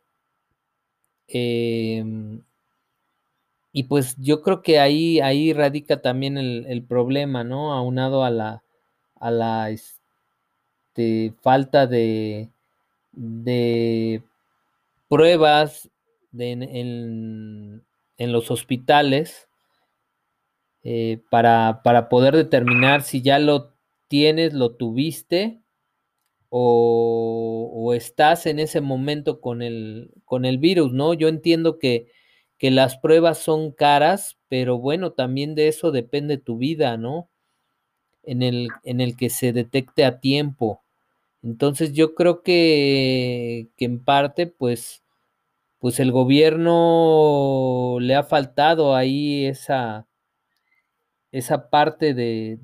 Em, 1.28 2.42
y 3.72 3.84
pues 3.84 4.16
yo 4.18 4.42
creo 4.42 4.64
que 4.64 4.80
ahí, 4.80 5.20
ahí 5.20 5.54
radica 5.54 6.02
también 6.02 6.40
el, 6.40 6.84
problema, 6.84 7.44
¿no? 7.44 7.74
Aunado 7.74 8.24
a 8.24 8.32
la, 8.32 8.64
a 9.20 9.30
la 9.30 9.70
este, 9.70 11.36
falta 11.42 11.86
de, 11.86 12.50
de 13.12 14.24
pruebas 15.10 15.92
en, 16.38 17.84
los 18.18 18.52
hospitales 18.52 19.48
eh, 20.84 21.22
para, 21.30 21.82
para 21.84 22.10
poder 22.10 22.36
determinar 22.36 23.02
si 23.04 23.22
ya 23.22 23.40
lo 23.40 23.74
tienes, 24.08 24.54
lo 24.54 24.76
tuviste 24.76 25.62
o, 26.50 27.94
estás 27.94 28.46
en 28.46 28.60
ese 28.60 28.82
momento 28.82 29.42
con 29.42 29.62
el, 29.62 30.12
con 30.26 30.46
el 30.46 30.58
virus, 30.58 30.94
¿no? 30.94 31.14
Yo 31.14 31.28
entiendo 31.28 31.80
que, 31.80 32.12
que, 32.58 32.72
las 32.72 32.98
pruebas 32.98 33.40
son 33.40 33.72
caras, 33.72 34.38
pero 34.50 34.78
bueno, 34.78 35.14
también 35.14 35.56
de 35.56 35.68
eso 35.68 35.92
depende 35.92 36.38
tu 36.38 36.58
vida, 36.58 36.98
¿no? 36.98 37.30
En 38.24 38.42
el, 38.44 38.70
en 38.84 39.02
el 39.02 39.16
que 39.18 39.30
se 39.30 39.54
detecte 39.54 40.06
a 40.06 40.20
tiempo. 40.20 40.84
Entonces 41.44 41.94
yo 41.94 42.14
creo 42.16 42.44
que, 42.44 43.70
que 43.78 43.86
en 43.86 44.04
parte, 44.04 44.48
pues, 44.48 45.04
pues 45.80 46.00
el 46.00 46.12
gobierno 46.12 47.98
le 48.00 48.16
ha 48.16 48.24
faltado 48.24 48.96
ahí 48.96 49.46
esa, 49.46 50.08
esa 51.32 51.70
parte 51.70 52.14
de, 52.14 52.58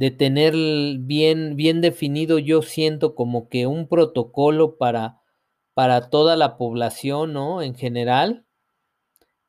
de 0.00 0.10
tener 0.10 0.54
bien, 1.00 1.56
bien 1.56 1.80
definido, 1.80 2.38
yo 2.38 2.62
siento 2.62 3.14
como 3.14 3.48
que 3.48 3.66
un 3.66 3.86
protocolo 3.88 4.78
para, 4.78 5.20
para 5.74 6.08
toda 6.08 6.36
la 6.36 6.56
población, 6.56 7.32
¿no? 7.32 7.62
En 7.62 7.74
general, 7.74 8.46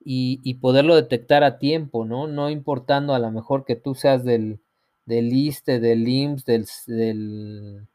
y, 0.03 0.55
poderlo 0.55 0.96
detectar 0.96 1.43
a 1.43 1.60
tiempo, 1.60 2.05
¿no? 2.05 2.27
No 2.27 2.50
importando 2.50 3.13
a 3.13 3.20
lo 3.20 3.31
mejor 3.31 3.65
que 3.65 3.75
tú 3.75 3.93
seas 3.96 4.24
del, 4.24 4.60
del 5.05 5.31
ISTE, 5.31 5.79
del 5.79 6.08
IMSS, 6.08 6.86
del, 6.88 7.88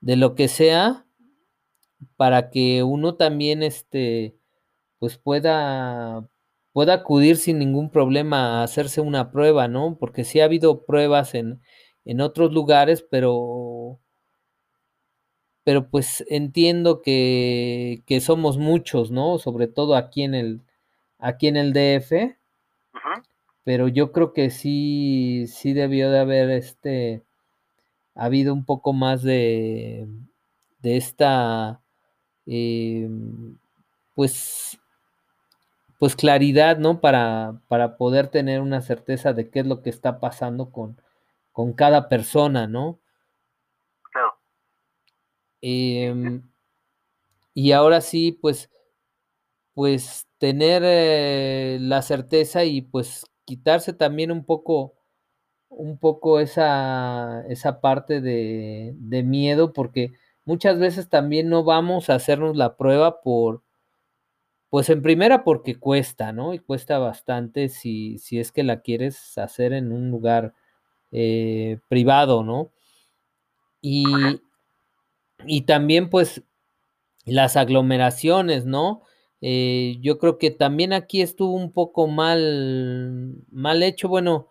de 0.00 0.16
lo 0.16 0.34
que 0.34 0.48
sea, 0.48 1.06
para 2.16 2.50
que 2.50 2.82
uno 2.82 3.16
también, 3.16 3.62
este, 3.62 4.36
pues 4.98 5.18
pueda, 5.18 6.26
pueda 6.72 6.94
acudir 6.94 7.36
sin 7.36 7.58
ningún 7.58 7.90
problema 7.90 8.60
a 8.60 8.64
hacerse 8.64 9.00
una 9.00 9.30
prueba, 9.32 9.68
¿no? 9.68 9.96
Porque 9.98 10.24
sí 10.24 10.40
ha 10.40 10.44
habido 10.44 10.84
pruebas 10.84 11.34
en, 11.34 11.60
en 12.04 12.20
otros 12.20 12.52
lugares, 12.52 13.02
pero, 13.10 13.98
pero 15.64 15.88
pues 15.88 16.24
entiendo 16.28 17.02
que, 17.02 18.02
que, 18.06 18.20
somos 18.20 18.58
muchos, 18.58 19.10
¿no? 19.10 19.38
Sobre 19.38 19.68
todo 19.68 19.96
aquí 19.96 20.22
en 20.22 20.34
el, 20.34 20.62
aquí 21.18 21.48
en 21.48 21.56
el 21.56 21.72
DF. 21.72 22.36
Pero 23.64 23.88
yo 23.88 24.10
creo 24.12 24.32
que 24.32 24.50
sí, 24.50 25.46
sí 25.46 25.72
debió 25.74 26.10
de 26.10 26.18
haber 26.18 26.50
este, 26.50 27.22
habido 28.14 28.52
un 28.54 28.64
poco 28.64 28.92
más 28.92 29.22
de, 29.22 30.08
de 30.80 30.96
esta, 30.96 31.80
eh, 32.46 33.08
pues, 34.14 34.78
pues 35.98 36.16
claridad, 36.16 36.78
¿no? 36.78 37.00
Para, 37.00 37.60
para 37.68 37.96
poder 37.96 38.28
tener 38.28 38.60
una 38.60 38.80
certeza 38.80 39.32
de 39.32 39.50
qué 39.50 39.60
es 39.60 39.66
lo 39.66 39.82
que 39.82 39.90
está 39.90 40.18
pasando 40.18 40.70
con, 40.72 41.00
con 41.52 41.72
cada 41.74 42.08
persona, 42.08 42.66
¿no? 42.66 42.98
Claro. 44.12 44.34
Em, 45.62 46.42
y 47.54 47.72
ahora 47.72 48.00
sí, 48.00 48.32
pues, 48.32 48.70
pues 49.74 50.26
tener 50.38 50.82
eh, 50.84 51.78
la 51.80 52.02
certeza 52.02 52.64
y 52.64 52.82
pues 52.82 53.26
quitarse 53.44 53.92
también 53.92 54.30
un 54.32 54.44
poco, 54.44 54.94
un 55.68 55.98
poco 55.98 56.40
esa, 56.40 57.44
esa 57.48 57.80
parte 57.80 58.20
de, 58.20 58.94
de 58.96 59.22
miedo, 59.22 59.72
porque 59.72 60.12
muchas 60.44 60.78
veces 60.78 61.08
también 61.08 61.48
no 61.48 61.64
vamos 61.64 62.10
a 62.10 62.14
hacernos 62.14 62.56
la 62.56 62.76
prueba 62.76 63.20
por, 63.20 63.62
pues 64.70 64.88
en 64.88 65.02
primera 65.02 65.44
porque 65.44 65.74
cuesta, 65.74 66.32
¿no? 66.32 66.54
Y 66.54 66.60
cuesta 66.60 66.98
bastante 66.98 67.68
si, 67.68 68.18
si 68.18 68.38
es 68.38 68.52
que 68.52 68.62
la 68.62 68.80
quieres 68.80 69.36
hacer 69.36 69.72
en 69.72 69.92
un 69.92 70.10
lugar 70.10 70.54
eh, 71.10 71.78
privado, 71.88 72.44
¿no? 72.44 72.70
Y, 73.82 74.04
y, 75.46 75.62
también 75.62 76.10
pues 76.10 76.42
las 77.24 77.56
aglomeraciones, 77.56 78.66
¿no? 78.66 79.02
Eh, 79.40 79.96
yo 80.00 80.18
creo 80.18 80.38
que 80.38 80.50
también 80.50 80.92
aquí 80.92 81.22
estuvo 81.22 81.54
un 81.54 81.72
poco 81.72 82.06
mal, 82.06 83.36
mal 83.50 83.82
hecho, 83.82 84.08
bueno, 84.08 84.48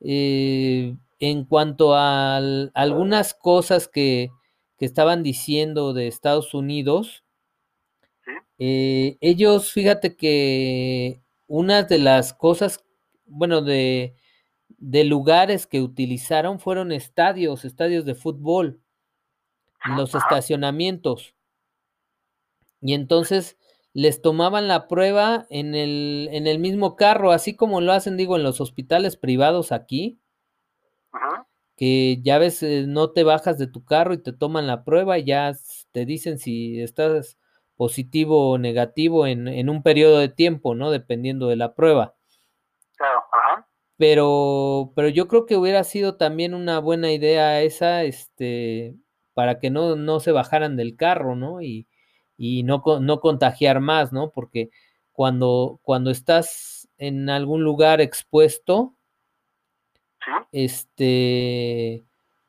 eh, 0.00 0.96
en 1.20 1.44
cuanto 1.44 1.94
a 1.94 2.36
algunas 2.74 3.34
cosas 3.34 3.88
que, 3.88 4.30
que 4.76 4.84
estaban 4.84 5.22
diciendo 5.22 5.92
de 5.92 6.08
Estados 6.08 6.54
Unidos, 6.54 7.24
eh, 8.58 9.18
ellos, 9.20 9.72
fíjate 9.72 10.16
que 10.16 11.20
una 11.46 11.82
de 11.82 11.98
las 11.98 12.32
cosas, 12.32 12.84
bueno, 13.26 13.62
de, 13.62 14.16
de, 14.68 15.04
lugares 15.04 15.66
que 15.66 15.82
utilizaron 15.82 16.58
fueron 16.58 16.92
estadios, 16.92 17.64
estadios 17.64 18.04
de 18.04 18.14
fútbol, 18.14 18.80
los 19.96 20.14
estacionamientos. 20.14 21.34
Y 22.80 22.94
entonces 22.94 23.56
les 23.92 24.20
tomaban 24.20 24.68
la 24.68 24.88
prueba 24.88 25.46
en 25.50 25.74
el, 25.74 26.28
en 26.32 26.46
el 26.46 26.58
mismo 26.58 26.96
carro, 26.96 27.32
así 27.32 27.54
como 27.56 27.80
lo 27.80 27.92
hacen, 27.92 28.16
digo, 28.16 28.36
en 28.36 28.42
los 28.42 28.60
hospitales 28.60 29.16
privados 29.16 29.72
aquí, 29.72 30.18
que 31.76 32.20
ya 32.22 32.38
ves, 32.38 32.62
eh, 32.62 32.84
no 32.88 33.10
te 33.12 33.22
bajas 33.24 33.58
de 33.58 33.66
tu 33.66 33.84
carro 33.84 34.14
y 34.14 34.18
te 34.18 34.32
toman 34.32 34.66
la 34.66 34.84
prueba 34.84 35.18
y 35.18 35.24
ya 35.24 35.52
te 35.92 36.06
dicen 36.06 36.38
si 36.38 36.80
estás 36.80 37.38
positivo 37.76 38.50
o 38.52 38.58
negativo 38.58 39.26
en, 39.26 39.48
en, 39.48 39.68
un 39.68 39.82
periodo 39.82 40.18
de 40.18 40.30
tiempo, 40.30 40.74
¿no? 40.74 40.90
Dependiendo 40.90 41.48
de 41.48 41.56
la 41.56 41.74
prueba. 41.74 42.14
Claro, 42.96 43.22
ajá. 43.32 43.68
Pero, 43.98 44.92
pero 44.94 45.08
yo 45.08 45.28
creo 45.28 45.46
que 45.46 45.56
hubiera 45.56 45.84
sido 45.84 46.16
también 46.16 46.54
una 46.54 46.78
buena 46.80 47.12
idea 47.12 47.62
esa, 47.62 48.04
este, 48.04 48.96
para 49.34 49.58
que 49.58 49.70
no, 49.70 49.96
no 49.96 50.20
se 50.20 50.32
bajaran 50.32 50.76
del 50.76 50.96
carro, 50.96 51.36
¿no? 51.36 51.60
Y, 51.62 51.86
y 52.38 52.62
no, 52.62 52.82
no 53.00 53.20
contagiar 53.20 53.80
más, 53.80 54.12
¿no? 54.12 54.30
Porque 54.30 54.70
cuando, 55.12 55.80
cuando 55.82 56.10
estás 56.10 56.88
en 56.98 57.30
algún 57.30 57.62
lugar 57.64 58.00
expuesto, 58.00 58.95
este, 60.52 62.04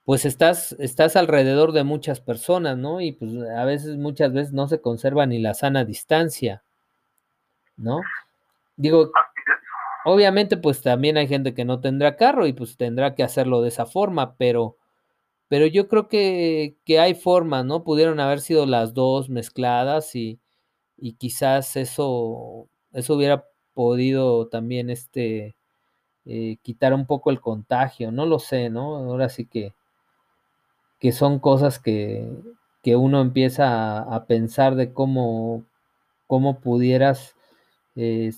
pues 0.05 0.23
estás, 0.25 0.73
estás 0.79 1.17
alrededor 1.17 1.73
de 1.73 1.83
muchas 1.83 2.21
personas, 2.21 2.77
¿no? 2.77 3.01
Y 3.01 3.11
pues 3.11 3.33
a 3.57 3.65
veces, 3.65 3.97
muchas 3.97 4.31
veces 4.31 4.53
no 4.53 4.69
se 4.69 4.79
conserva 4.79 5.25
ni 5.25 5.39
la 5.39 5.53
sana 5.53 5.83
distancia, 5.83 6.63
¿no? 7.75 7.99
Digo, 8.77 9.11
obviamente 10.05 10.55
pues 10.55 10.81
también 10.81 11.17
hay 11.17 11.27
gente 11.27 11.53
que 11.53 11.65
no 11.65 11.81
tendrá 11.81 12.15
carro 12.15 12.47
y 12.47 12.53
pues 12.53 12.77
tendrá 12.77 13.15
que 13.15 13.23
hacerlo 13.23 13.61
de 13.61 13.67
esa 13.67 13.85
forma, 13.85 14.37
pero, 14.37 14.77
pero 15.49 15.65
yo 15.67 15.89
creo 15.89 16.07
que, 16.07 16.77
que 16.85 16.99
hay 16.99 17.13
formas, 17.13 17.65
¿no? 17.65 17.83
Pudieron 17.83 18.21
haber 18.21 18.39
sido 18.39 18.65
las 18.65 18.93
dos 18.93 19.29
mezcladas 19.29 20.15
y, 20.15 20.39
y 20.97 21.15
quizás 21.15 21.75
eso, 21.75 22.69
eso 22.93 23.15
hubiera 23.15 23.45
podido 23.73 24.47
también 24.47 24.89
este, 24.89 25.56
eh, 26.27 26.57
quitar 26.61 26.93
un 26.93 27.05
poco 27.05 27.31
el 27.31 27.39
contagio, 27.39 28.11
no 28.11 28.25
lo 28.25 28.39
sé, 28.39 28.69
¿no? 28.69 28.97
Ahora 28.97 29.29
sí 29.29 29.45
que, 29.45 29.73
que 30.99 31.11
son 31.11 31.39
cosas 31.39 31.79
que, 31.79 32.29
que 32.83 32.95
uno 32.95 33.21
empieza 33.21 33.99
a, 33.99 34.25
pensar 34.25 34.75
de 34.75 34.93
cómo, 34.93 35.65
cómo 36.27 36.59
pudieras 36.59 37.35
eh, 37.95 38.31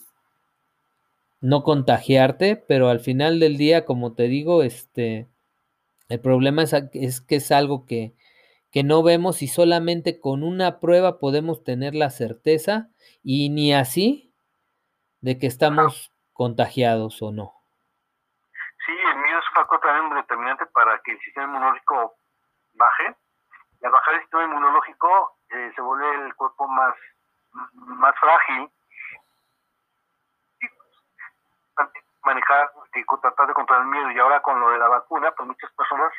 no 1.41 1.63
contagiarte, 1.63 2.55
pero 2.55 2.89
al 2.89 2.99
final 2.99 3.39
del 3.39 3.57
día, 3.57 3.85
como 3.85 4.13
te 4.13 4.27
digo, 4.27 4.63
este, 4.63 5.27
el 6.09 6.19
problema 6.19 6.63
es, 6.63 6.73
es 6.93 7.21
que 7.21 7.37
es 7.37 7.51
algo 7.51 7.85
que, 7.85 8.13
que 8.71 8.83
no 8.83 9.03
vemos 9.03 9.41
y 9.41 9.47
solamente 9.47 10.19
con 10.19 10.43
una 10.43 10.79
prueba 10.79 11.19
podemos 11.19 11.63
tener 11.63 11.95
la 11.95 12.09
certeza 12.09 12.89
y 13.23 13.49
ni 13.49 13.73
así 13.73 14.31
de 15.21 15.37
que 15.37 15.47
estamos 15.47 16.11
contagiados 16.33 17.21
o 17.21 17.31
no. 17.31 17.53
Sí, 18.85 18.91
el 18.91 19.21
miedo 19.21 19.39
es 19.39 19.45
un 19.48 19.48
factor 19.59 19.79
también 19.81 20.15
determinante 20.15 20.65
para 20.67 20.99
que 20.99 21.11
el 21.11 21.19
sistema 21.19 21.47
inmunológico 21.47 22.15
baje. 22.73 23.15
Y 23.81 23.85
al 23.85 23.91
bajar 23.91 24.13
el 24.15 24.21
sistema 24.21 24.43
inmunológico 24.43 25.37
eh, 25.49 25.71
se 25.75 25.81
vuelve 25.81 26.25
el 26.25 26.35
cuerpo 26.35 26.67
más, 26.67 26.95
más 27.73 28.15
frágil. 28.19 28.69
Manejar 32.23 32.71
y 32.93 33.03
tratar 33.21 33.47
de 33.47 33.53
controlar 33.53 33.85
el 33.85 33.91
miedo. 33.91 34.11
Y 34.11 34.19
ahora 34.19 34.41
con 34.41 34.59
lo 34.59 34.69
de 34.69 34.77
la 34.77 34.87
vacuna, 34.87 35.31
pues 35.31 35.47
muchas 35.47 35.71
personas 35.71 36.11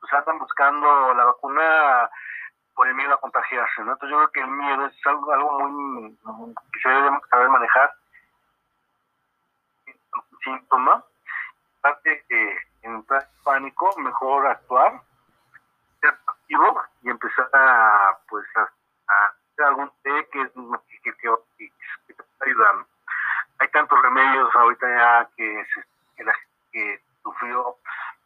pues 0.00 0.12
andan 0.12 0.38
buscando 0.38 1.14
la 1.14 1.24
vacuna 1.24 2.10
por 2.74 2.88
el 2.88 2.94
miedo 2.94 3.14
a 3.14 3.20
contagiarse. 3.20 3.80
Entonces 3.80 4.10
yo 4.10 4.16
creo 4.16 4.30
que 4.30 4.40
el 4.40 4.48
miedo 4.48 4.86
es 4.86 5.06
algo, 5.06 5.32
algo 5.32 5.68
muy 5.68 6.54
que 6.72 6.80
se 6.80 6.88
debe 6.88 7.10
saber 7.30 7.48
manejar. 7.48 7.94
Síntoma. 10.44 11.04
Parte 11.80 12.24
de 12.28 12.58
en 12.84 13.04
pánico, 13.42 13.94
mejor 13.98 14.46
actuar, 14.46 15.00
ser 16.00 16.10
activo 16.26 16.82
y 17.02 17.10
empezar 17.10 17.48
a, 17.52 18.18
pues, 18.28 18.44
a, 18.56 18.70
hacer 19.52 19.64
algún 19.66 19.90
té 20.02 20.28
que, 20.30 20.50
que, 21.02 21.12
que, 21.58 22.14
te 22.14 22.14
pueda 22.14 22.28
ayudar. 22.40 22.86
Hay 23.58 23.68
tantos 23.68 24.00
remedios 24.02 24.54
ahorita 24.54 24.86
ya 24.88 25.28
que, 25.36 25.66
que, 26.16 26.24
la, 26.24 26.34
que 26.72 27.02
sufrió 27.22 27.76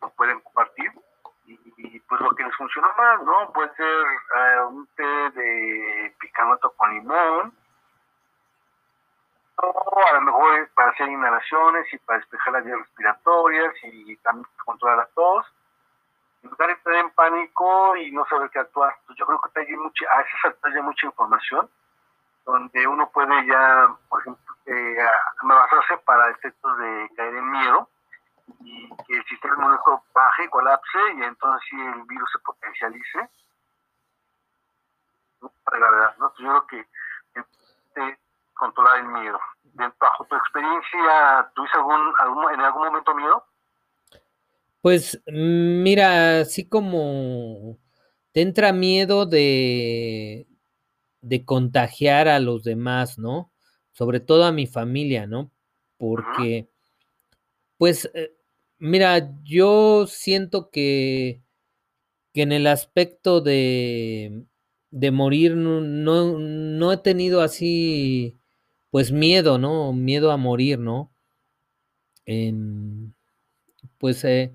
lo 0.01 0.11
pueden 0.11 0.41
compartir 0.41 0.93
y, 1.47 2.01
pues 2.01 2.21
lo 2.21 2.31
que 2.31 2.45
les 2.45 2.55
funciona 2.57 2.89
más, 2.99 3.23
¿no? 3.23 3.53
Puede 3.53 3.75
ser 3.75 3.87
eh, 3.87 4.61
un 4.69 4.87
té 4.97 5.31
de 5.31 6.15
picanoto 6.21 6.73
con 6.77 6.93
limón, 6.93 7.55
a 9.59 10.13
lo 10.15 10.21
mejor 10.21 10.61
es 10.61 10.69
para 10.71 10.91
hacer 10.91 11.09
inhalaciones 11.09 11.93
y 11.93 11.99
para 11.99 12.19
despejar 12.19 12.53
las 12.53 12.65
vías 12.65 12.79
respiratorias 12.79 13.75
y 13.83 14.17
también 14.19 14.47
controlar 14.65 14.99
la 14.99 15.07
tos. 15.07 15.47
En 16.43 16.51
lugar 16.51 16.69
de 16.69 16.75
estar 16.75 16.95
en 16.95 17.11
pánico 17.11 17.97
y 17.97 18.13
no 18.13 18.25
saber 18.27 18.49
qué 18.51 18.61
actuar. 18.61 18.97
Pues 19.07 19.19
yo 19.19 19.27
creo 19.27 19.41
que 19.41 19.61
hay 19.61 19.77
mucha, 19.77 20.07
a 20.13 20.21
esas 20.21 20.57
hay 20.63 20.83
mucha 20.83 21.07
información 21.07 21.69
donde 22.45 22.87
uno 22.87 23.11
puede 23.11 23.47
ya, 23.47 23.89
por 24.09 24.21
ejemplo, 24.21 24.55
eh, 24.67 24.97
para 26.05 26.31
efectos 26.31 26.79
de 26.79 27.11
caer 27.17 27.35
en 27.35 27.51
miedo 27.51 27.89
y 28.61 28.89
que 29.07 29.17
el 29.17 29.25
sistema 29.27 29.55
inmunológico 29.55 30.05
baje, 30.15 30.49
colapse 30.49 30.99
y 31.17 31.23
entonces 31.25 31.69
si 31.69 31.81
el 31.81 32.03
virus 32.05 32.31
se 32.33 32.39
potencialice. 32.39 33.29
La 35.41 35.91
verdad, 35.91 36.17
¿no? 36.19 36.33
Yo 36.39 36.67
creo 36.67 36.67
que 36.67 38.19
controlar 38.59 39.01
el 39.01 39.09
miedo. 39.09 39.39
Bajo 39.99 40.25
tu 40.27 40.37
experiencia, 40.37 41.51
¿tuviste 41.55 41.79
algún, 41.79 42.13
algún, 42.19 42.53
en 42.53 42.61
algún 42.61 42.87
momento 42.87 43.15
miedo? 43.15 43.45
Pues 44.83 45.23
mira, 45.27 46.41
así 46.41 46.69
como 46.69 47.79
te 48.33 48.43
entra 48.43 48.73
miedo 48.73 49.25
de, 49.25 50.47
de 51.21 51.45
contagiar 51.45 52.29
a 52.29 52.39
los 52.41 52.65
demás, 52.65 53.19
¿no? 53.19 53.51
Sobre 53.93 54.21
todo 54.21 54.45
a 54.45 54.53
mi 54.53 54.67
familia, 54.67 55.27
¿no? 55.27 55.51
Porque, 55.97 56.69
pues, 57.79 58.11
eh, 58.15 58.39
Mira, 58.81 59.35
yo 59.43 60.07
siento 60.07 60.71
que, 60.71 61.43
que 62.33 62.43
en 62.43 62.53
el 62.53 62.67
aspecto 62.69 63.41
de, 63.41 64.45
de 64.91 65.11
morir 65.11 65.57
no, 65.57 65.81
no, 65.81 66.93
he 66.93 66.97
tenido 66.99 67.41
así, 67.41 68.39
pues 68.91 69.13
miedo, 69.13 69.59
¿no? 69.59 69.93
Miedo 69.93 70.31
a 70.31 70.37
morir, 70.37 70.79
¿no? 70.79 71.13
En, 72.27 73.15
pues 73.99 74.25
he 74.25 74.53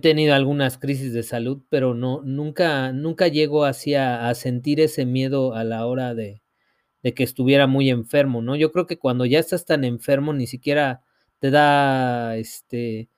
tenido 0.00 0.34
algunas 0.34 0.78
crisis 0.78 1.12
de 1.12 1.22
salud, 1.22 1.62
pero 1.68 1.94
no, 1.94 2.22
nunca, 2.22 2.92
nunca 2.92 3.28
llego 3.28 3.64
así 3.64 3.94
a, 3.94 4.28
a 4.28 4.34
sentir 4.34 4.80
ese 4.80 5.06
miedo 5.06 5.54
a 5.54 5.64
la 5.64 5.86
hora 5.86 6.14
de, 6.14 6.42
de 7.02 7.14
que 7.14 7.22
estuviera 7.22 7.66
muy 7.66 7.90
enfermo, 7.90 8.42
¿no? 8.42 8.56
Yo 8.56 8.72
creo 8.72 8.86
que 8.86 8.98
cuando 8.98 9.26
ya 9.26 9.38
estás 9.38 9.64
tan 9.64 9.84
enfermo 9.84 10.32
ni 10.32 10.46
siquiera 10.46 11.02
te 11.38 11.50
da, 11.50 12.36
este, 12.36 13.08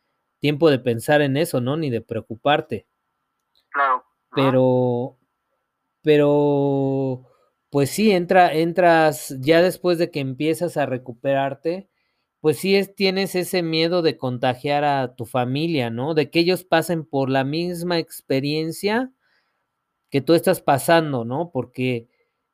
tiempo 0.40 0.70
de 0.70 0.78
pensar 0.78 1.22
en 1.22 1.36
eso, 1.36 1.60
¿no? 1.60 1.76
Ni 1.76 1.90
de 1.90 2.00
preocuparte. 2.00 2.86
Claro. 3.70 4.04
Pero, 4.34 5.16
pero, 6.02 7.24
pues 7.70 7.90
sí, 7.90 8.12
entra, 8.12 8.52
entras 8.54 9.36
ya 9.40 9.62
después 9.62 9.98
de 9.98 10.10
que 10.10 10.20
empiezas 10.20 10.76
a 10.76 10.86
recuperarte, 10.86 11.88
pues 12.40 12.58
sí 12.58 12.76
es, 12.76 12.94
tienes 12.94 13.34
ese 13.34 13.62
miedo 13.62 14.02
de 14.02 14.16
contagiar 14.16 14.84
a 14.84 15.14
tu 15.16 15.26
familia, 15.26 15.90
¿no? 15.90 16.14
De 16.14 16.30
que 16.30 16.40
ellos 16.40 16.64
pasen 16.64 17.04
por 17.04 17.30
la 17.30 17.44
misma 17.44 17.98
experiencia 17.98 19.12
que 20.10 20.20
tú 20.20 20.34
estás 20.34 20.60
pasando, 20.60 21.24
¿no? 21.24 21.50
Porque, 21.52 22.08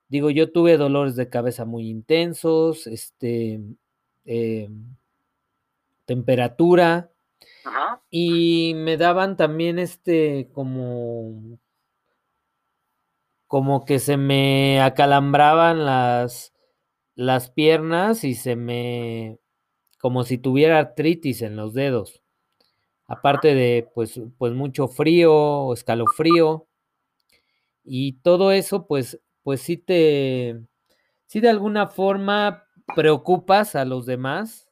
digo, 0.08 0.30
yo 0.30 0.50
tuve 0.52 0.76
dolores 0.76 1.16
de 1.16 1.28
cabeza 1.28 1.64
muy 1.64 1.88
intensos, 1.88 2.86
este, 2.86 3.60
eh, 4.24 4.68
temperatura, 6.06 7.10
y 8.10 8.72
me 8.76 8.96
daban 8.96 9.36
también 9.36 9.78
este 9.78 10.50
como 10.52 11.58
como 13.54 13.84
que 13.84 14.00
se 14.00 14.16
me 14.16 14.80
acalambraban 14.80 15.84
las 15.84 16.52
las 17.14 17.52
piernas 17.52 18.24
y 18.24 18.34
se 18.34 18.56
me 18.56 19.38
como 20.00 20.24
si 20.24 20.38
tuviera 20.38 20.80
artritis 20.80 21.40
en 21.40 21.54
los 21.54 21.72
dedos. 21.72 22.20
Aparte 23.06 23.54
de 23.54 23.88
pues 23.94 24.20
pues 24.38 24.52
mucho 24.54 24.88
frío, 24.88 25.72
escalofrío 25.72 26.66
y 27.84 28.14
todo 28.22 28.50
eso 28.50 28.88
pues 28.88 29.20
pues 29.44 29.60
sí 29.60 29.76
te 29.76 30.60
sí 31.26 31.38
de 31.38 31.50
alguna 31.50 31.86
forma 31.86 32.64
preocupas 32.96 33.76
a 33.76 33.84
los 33.84 34.04
demás 34.04 34.66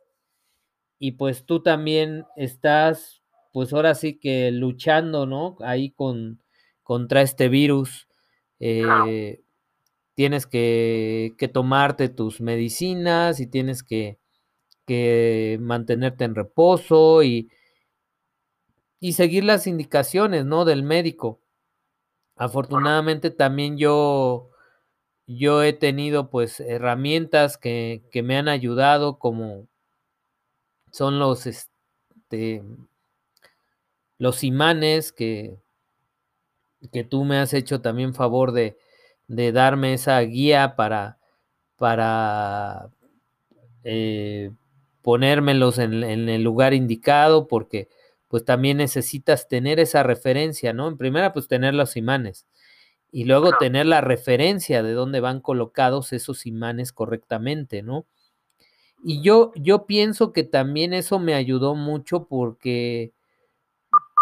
y 0.99 1.13
pues 1.13 1.47
tú 1.47 1.63
también 1.63 2.27
estás, 2.35 3.23
pues 3.53 3.73
ahora 3.73 3.95
sí 3.95 4.19
que 4.19 4.51
luchando, 4.51 5.25
¿no? 5.27 5.57
Ahí 5.61 5.93
con, 5.93 6.43
contra 6.83 7.23
este 7.23 7.49
virus. 7.49 8.09
Eh, 8.65 9.43
tienes 10.15 10.47
que, 10.47 11.35
que, 11.37 11.49
tomarte 11.49 12.09
tus 12.09 12.41
medicinas 12.41 13.41
y 13.41 13.49
tienes 13.49 13.83
que, 13.83 14.21
que 14.87 15.59
mantenerte 15.61 16.23
en 16.23 16.37
reposo 16.37 17.25
y, 17.25 17.51
y, 19.01 19.15
seguir 19.15 19.43
las 19.43 19.67
indicaciones, 19.67 20.45
¿no? 20.45 20.65
Del 20.65 20.85
médico. 20.85 21.41
Afortunadamente 22.37 23.31
también 23.33 23.79
yo, 23.79 24.51
yo 25.27 25.65
he 25.65 25.73
tenido 25.73 26.31
pues 26.31 26.61
herramientas 26.61 27.59
que, 27.59 28.05
que 28.13 28.23
me 28.23 28.37
han 28.37 28.49
ayudado 28.49 29.19
como 29.19 29.67
son 30.93 31.19
los, 31.19 31.47
este, 31.49 32.63
los 34.19 34.45
imanes 34.45 35.13
que, 35.13 35.59
que 36.91 37.05
tú 37.05 37.25
me 37.25 37.39
has 37.39 37.55
hecho 37.55 37.81
también 37.81 38.15
favor 38.15 38.53
de, 38.53 38.77
de 39.29 39.53
darme 39.53 39.95
esa 39.95 40.21
guía 40.21 40.75
para, 40.77 41.19
para 41.77 42.89
eh, 43.85 44.51
ponérmelos 45.03 45.79
en, 45.79 46.03
en, 46.03 46.29
el 46.29 46.43
lugar 46.43 46.75
indicado, 46.75 47.47
porque 47.49 47.89
pues 48.29 48.45
también 48.45 48.79
necesitas 48.79 49.49
tener 49.49 49.79
esa 49.79 50.03
referencia, 50.03 50.73
¿no? 50.73 50.89
En 50.89 50.97
primera, 50.97 51.33
pues 51.33 51.49
tener 51.49 51.75
los 51.75 51.97
imanes 51.97 52.47
y 53.13 53.25
luego 53.25 53.53
tener 53.59 53.85
la 53.85 54.01
referencia 54.01 54.83
de 54.83 54.95
dónde 54.95 55.21
van 55.21 55.41
colocados 55.41 56.15
esos 56.15 56.47
imanes 56.47 56.93
correctamente, 56.93 57.83
¿no? 57.83 58.07
Y 59.05 59.21
yo, 59.21 59.53
yo 59.55 59.85
pienso 59.87 60.33
que 60.33 60.45
también 60.45 60.95
eso 60.95 61.19
me 61.19 61.35
ayudó 61.35 61.75
mucho 61.75 62.25
porque, 62.25 63.13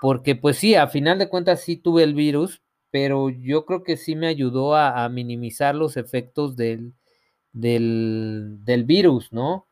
porque 0.01 0.35
pues 0.35 0.57
sí, 0.57 0.75
a 0.75 0.89
final 0.89 1.19
de 1.19 1.29
cuentas 1.29 1.61
sí 1.61 1.77
tuve 1.77 2.03
el 2.03 2.15
virus, 2.15 2.63
pero 2.91 3.29
yo 3.29 3.67
creo 3.67 3.83
que 3.85 3.99
sí 3.99 4.17
me 4.17 4.29
ayudó 4.29 4.75
a, 4.75 5.09
minimizar 5.11 5.75
los 5.75 5.97
efectos 5.99 6.57
del, 6.57 6.95
del, 7.53 8.85
virus, 8.87 9.31
¿no? 9.33 9.67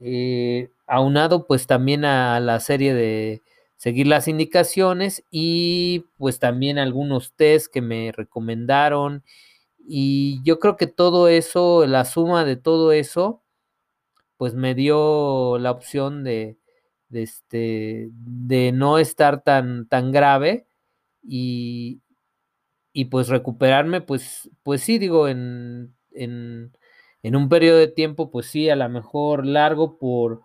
Eh, 0.00 0.70
aunado 0.86 1.46
pues 1.46 1.66
también 1.68 2.04
a 2.04 2.40
la 2.40 2.58
serie 2.60 2.92
de 2.92 3.40
seguir 3.76 4.08
las 4.08 4.26
indicaciones 4.28 5.24
y 5.30 6.06
pues 6.18 6.40
también 6.40 6.78
algunos 6.78 7.32
test 7.34 7.72
que 7.72 7.82
me 7.82 8.10
recomendaron 8.12 9.22
y 9.78 10.42
yo 10.44 10.58
creo 10.58 10.76
que 10.76 10.88
todo 10.88 11.28
eso, 11.28 11.86
la 11.86 12.04
suma 12.04 12.44
de 12.44 12.56
todo 12.56 12.92
eso, 12.92 13.42
pues 14.36 14.54
me 14.54 14.74
dio 14.74 15.58
la 15.58 15.70
opción 15.70 16.24
de, 16.24 16.58
de, 17.12 17.22
este, 17.24 18.10
de 18.12 18.72
no 18.72 18.98
estar 18.98 19.42
tan, 19.44 19.88
tan 19.88 20.12
grave 20.12 20.66
y, 21.22 22.02
y 22.92 23.06
pues 23.06 23.28
recuperarme, 23.28 24.00
pues, 24.00 24.50
pues 24.62 24.82
sí, 24.82 24.98
digo, 24.98 25.28
en, 25.28 25.94
en, 26.12 26.72
en 27.22 27.36
un 27.36 27.48
periodo 27.48 27.78
de 27.78 27.88
tiempo, 27.88 28.30
pues 28.30 28.46
sí, 28.46 28.68
a 28.70 28.76
lo 28.76 28.88
mejor 28.88 29.46
largo 29.46 29.98
por 29.98 30.42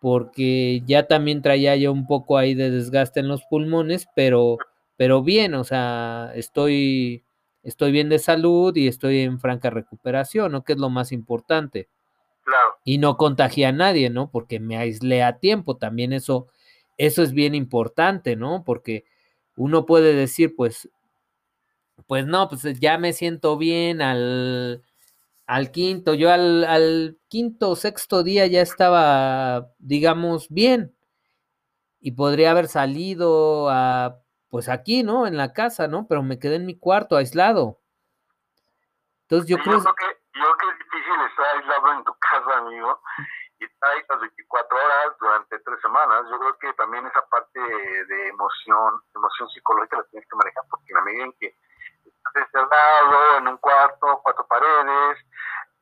porque 0.00 0.82
ya 0.86 1.08
también 1.08 1.42
traía 1.42 1.76
yo 1.76 1.92
un 1.92 2.06
poco 2.06 2.38
ahí 2.38 2.54
de 2.54 2.70
desgaste 2.70 3.20
en 3.20 3.28
los 3.28 3.44
pulmones, 3.46 4.06
pero, 4.16 4.58
pero 4.96 5.22
bien, 5.22 5.54
o 5.54 5.64
sea, 5.64 6.32
estoy, 6.36 7.24
estoy 7.62 7.92
bien 7.92 8.08
de 8.10 8.18
salud 8.20 8.76
y 8.76 8.88
estoy 8.88 9.20
en 9.20 9.40
franca 9.40 9.70
recuperación, 9.70 10.52
¿no? 10.52 10.64
Que 10.64 10.74
es 10.74 10.78
lo 10.80 10.90
más 10.90 11.12
importante. 11.12 11.88
Claro. 12.44 12.76
Y 12.84 12.98
no 12.98 13.16
contagié 13.16 13.66
a 13.66 13.72
nadie, 13.72 14.10
¿no? 14.10 14.30
Porque 14.30 14.60
me 14.60 14.76
aislé 14.76 15.22
a 15.22 15.38
tiempo, 15.38 15.76
también 15.76 16.12
eso, 16.12 16.48
eso 16.98 17.22
es 17.22 17.32
bien 17.32 17.54
importante, 17.54 18.36
¿no? 18.36 18.64
Porque 18.64 19.04
uno 19.56 19.86
puede 19.86 20.14
decir, 20.14 20.54
pues, 20.56 20.88
pues 22.06 22.26
no, 22.26 22.48
pues 22.48 22.80
ya 22.80 22.98
me 22.98 23.12
siento 23.12 23.56
bien 23.56 24.02
al 24.02 24.82
al 25.46 25.70
quinto, 25.70 26.14
yo 26.14 26.32
al, 26.32 26.64
al 26.64 27.18
quinto 27.28 27.70
o 27.70 27.76
sexto 27.76 28.22
día 28.22 28.46
ya 28.46 28.62
estaba, 28.62 29.68
digamos, 29.78 30.48
bien. 30.48 30.94
Y 32.00 32.12
podría 32.12 32.52
haber 32.52 32.68
salido 32.68 33.68
a, 33.68 34.18
pues 34.48 34.68
aquí, 34.68 35.02
¿no? 35.02 35.26
En 35.26 35.36
la 35.36 35.52
casa, 35.52 35.88
¿no? 35.88 36.06
Pero 36.08 36.22
me 36.22 36.38
quedé 36.38 36.56
en 36.56 36.66
mi 36.66 36.78
cuarto, 36.78 37.16
aislado. 37.16 37.80
Entonces 39.22 39.48
yo 39.48 39.58
creo... 39.58 39.76
Yo 39.76 39.82
creo, 39.82 39.94
que, 39.94 40.04
yo 40.34 40.42
creo 40.42 40.56
que 40.56 40.66
es 40.66 40.78
difícil 40.78 41.14
estar 41.30 41.46
aislado 41.56 41.98
en 41.98 42.04
tu 42.04 42.12
amigo, 42.46 43.00
y 43.58 43.64
estar 43.64 43.90
ahí 43.90 44.02
las 44.08 44.20
24 44.20 44.76
horas 44.76 45.18
durante 45.20 45.58
tres 45.60 45.80
semanas. 45.80 46.24
Yo 46.30 46.38
creo 46.38 46.58
que 46.58 46.72
también 46.74 47.06
esa 47.06 47.24
parte 47.26 47.60
de 47.60 48.28
emoción, 48.28 49.02
emoción 49.14 49.48
psicológica 49.50 49.98
la 49.98 50.04
tienes 50.04 50.28
que 50.28 50.36
manejar, 50.36 50.64
porque 50.70 50.86
en 50.88 50.96
la 50.96 51.02
medida 51.02 51.24
en 51.24 51.32
que 51.34 51.56
encerrado 52.34 53.38
en 53.38 53.48
un 53.48 53.56
cuarto, 53.58 54.20
cuatro 54.22 54.46
paredes, 54.46 55.18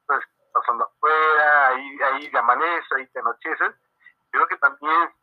pues 0.07 0.21
pasando 0.53 0.85
afuera, 0.85 1.69
ahí, 1.69 1.99
ahí 2.03 2.31
te 2.31 2.39
amanece, 2.39 2.95
ahí 2.97 3.07
te 3.09 3.21
anocheces. 3.21 3.75
Creo 4.31 4.47
que 4.49 4.57
también 4.57 5.15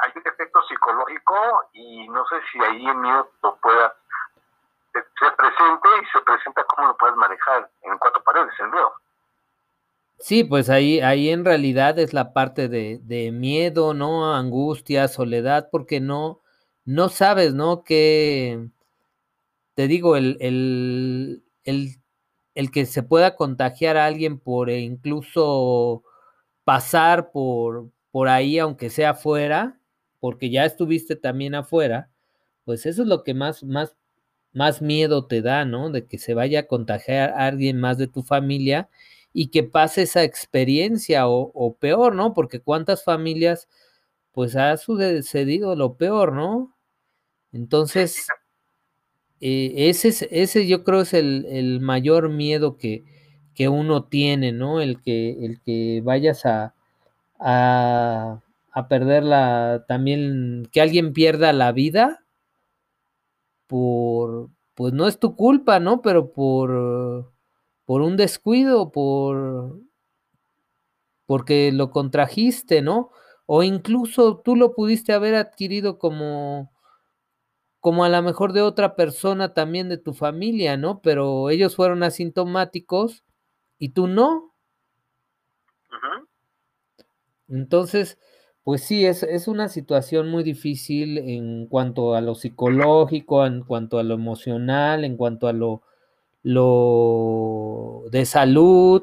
hay 0.00 0.12
un 0.14 0.22
efecto 0.26 0.62
psicológico 0.68 1.70
y 1.72 2.08
no 2.08 2.26
sé 2.26 2.36
si 2.52 2.62
ahí 2.62 2.86
el 2.86 2.96
miedo 2.96 3.30
lo 3.42 3.56
pueda 3.56 3.94
se 4.92 5.30
presente 5.32 5.88
y 6.02 6.06
se 6.06 6.20
presenta 6.22 6.64
cómo 6.64 6.88
lo 6.88 6.96
puedes 6.96 7.16
manejar 7.16 7.68
en 7.82 7.98
cuatro 7.98 8.22
paredes, 8.22 8.52
el 8.58 8.70
miedo. 8.70 8.94
Sí, 10.26 10.42
pues 10.42 10.70
ahí, 10.70 10.98
ahí 10.98 11.28
en 11.28 11.44
realidad 11.44 12.00
es 12.00 12.12
la 12.12 12.32
parte 12.32 12.68
de, 12.68 12.98
de 13.04 13.30
miedo, 13.30 13.94
¿no? 13.94 14.34
Angustia, 14.34 15.06
soledad, 15.06 15.68
porque 15.70 16.00
no, 16.00 16.40
no 16.84 17.08
sabes, 17.10 17.54
¿no? 17.54 17.84
Que, 17.84 18.68
te 19.74 19.86
digo, 19.86 20.16
el, 20.16 20.36
el, 20.40 21.44
el, 21.64 21.96
el, 22.56 22.70
que 22.72 22.86
se 22.86 23.04
pueda 23.04 23.36
contagiar 23.36 23.96
a 23.96 24.06
alguien 24.06 24.40
por 24.40 24.70
e 24.70 24.80
incluso 24.80 26.02
pasar 26.64 27.30
por, 27.30 27.90
por 28.10 28.28
ahí, 28.28 28.58
aunque 28.58 28.90
sea 28.90 29.10
afuera, 29.10 29.78
porque 30.20 30.50
ya 30.50 30.64
estuviste 30.64 31.16
también 31.16 31.54
afuera, 31.54 32.10
pues 32.64 32.86
eso 32.86 33.02
es 33.02 33.08
lo 33.08 33.22
que 33.24 33.34
más, 33.34 33.62
más, 33.64 33.96
más 34.52 34.82
miedo 34.82 35.26
te 35.26 35.42
da, 35.42 35.64
¿no? 35.64 35.90
De 35.90 36.06
que 36.06 36.18
se 36.18 36.34
vaya 36.34 36.60
a 36.60 36.66
contagiar 36.66 37.30
a 37.30 37.46
alguien 37.46 37.78
más 37.80 37.98
de 37.98 38.08
tu 38.08 38.22
familia 38.24 38.88
y 39.38 39.48
que 39.48 39.64
pase 39.64 40.02
esa 40.02 40.22
experiencia 40.24 41.28
o, 41.28 41.50
o 41.52 41.74
peor, 41.76 42.14
¿no? 42.14 42.32
Porque 42.32 42.60
cuántas 42.60 43.04
familias 43.04 43.68
pues 44.32 44.56
ha 44.56 44.74
sucedido 44.78 45.76
lo 45.76 45.96
peor, 45.98 46.32
¿no? 46.32 46.74
Entonces, 47.52 48.26
eh, 49.42 49.74
ese, 49.90 50.08
es, 50.08 50.22
ese 50.30 50.66
yo 50.66 50.84
creo 50.84 51.02
es 51.02 51.12
el, 51.12 51.44
el 51.50 51.80
mayor 51.82 52.30
miedo 52.30 52.78
que, 52.78 53.04
que, 53.54 53.68
uno 53.68 54.04
tiene, 54.04 54.52
¿no? 54.52 54.80
El 54.80 55.02
que, 55.02 55.44
el 55.44 55.60
que 55.60 56.00
vayas 56.02 56.46
a, 56.46 56.74
a, 57.38 58.40
a 58.72 58.88
perder 58.88 59.22
la, 59.22 59.84
también, 59.86 60.66
que 60.72 60.80
alguien 60.80 61.12
pierda 61.12 61.52
la 61.52 61.72
vida 61.72 62.24
por, 63.66 64.48
pues 64.74 64.94
no 64.94 65.06
es 65.06 65.18
tu 65.18 65.36
culpa, 65.36 65.78
¿no? 65.78 66.00
Pero 66.00 66.32
por, 66.32 67.35
por 67.86 68.02
un 68.02 68.16
descuido, 68.16 68.90
por, 68.90 69.80
porque 71.24 71.72
lo 71.72 71.90
contrajiste, 71.90 72.82
¿no? 72.82 73.10
O 73.46 73.62
incluso 73.62 74.38
tú 74.38 74.56
lo 74.56 74.74
pudiste 74.74 75.12
haber 75.12 75.36
adquirido 75.36 75.98
como, 75.98 76.72
como 77.80 78.04
a 78.04 78.08
lo 78.08 78.20
mejor 78.22 78.52
de 78.52 78.62
otra 78.62 78.96
persona 78.96 79.54
también 79.54 79.88
de 79.88 79.98
tu 79.98 80.14
familia, 80.14 80.76
¿no? 80.76 81.00
Pero 81.00 81.48
ellos 81.48 81.76
fueron 81.76 82.02
asintomáticos 82.02 83.24
y 83.78 83.90
tú 83.90 84.08
no. 84.08 84.52
Entonces, 87.48 88.18
pues 88.64 88.82
sí, 88.82 89.06
es, 89.06 89.22
es, 89.22 89.46
una 89.46 89.68
situación 89.68 90.28
muy 90.28 90.42
difícil 90.42 91.18
en 91.18 91.68
cuanto 91.68 92.16
a 92.16 92.20
lo 92.20 92.34
psicológico, 92.34 93.46
en 93.46 93.62
cuanto 93.62 94.00
a 94.00 94.02
lo 94.02 94.14
emocional, 94.14 95.04
en 95.04 95.16
cuanto 95.16 95.46
a 95.46 95.52
lo, 95.52 95.82
lo 96.46 98.02
de 98.10 98.24
salud. 98.24 99.02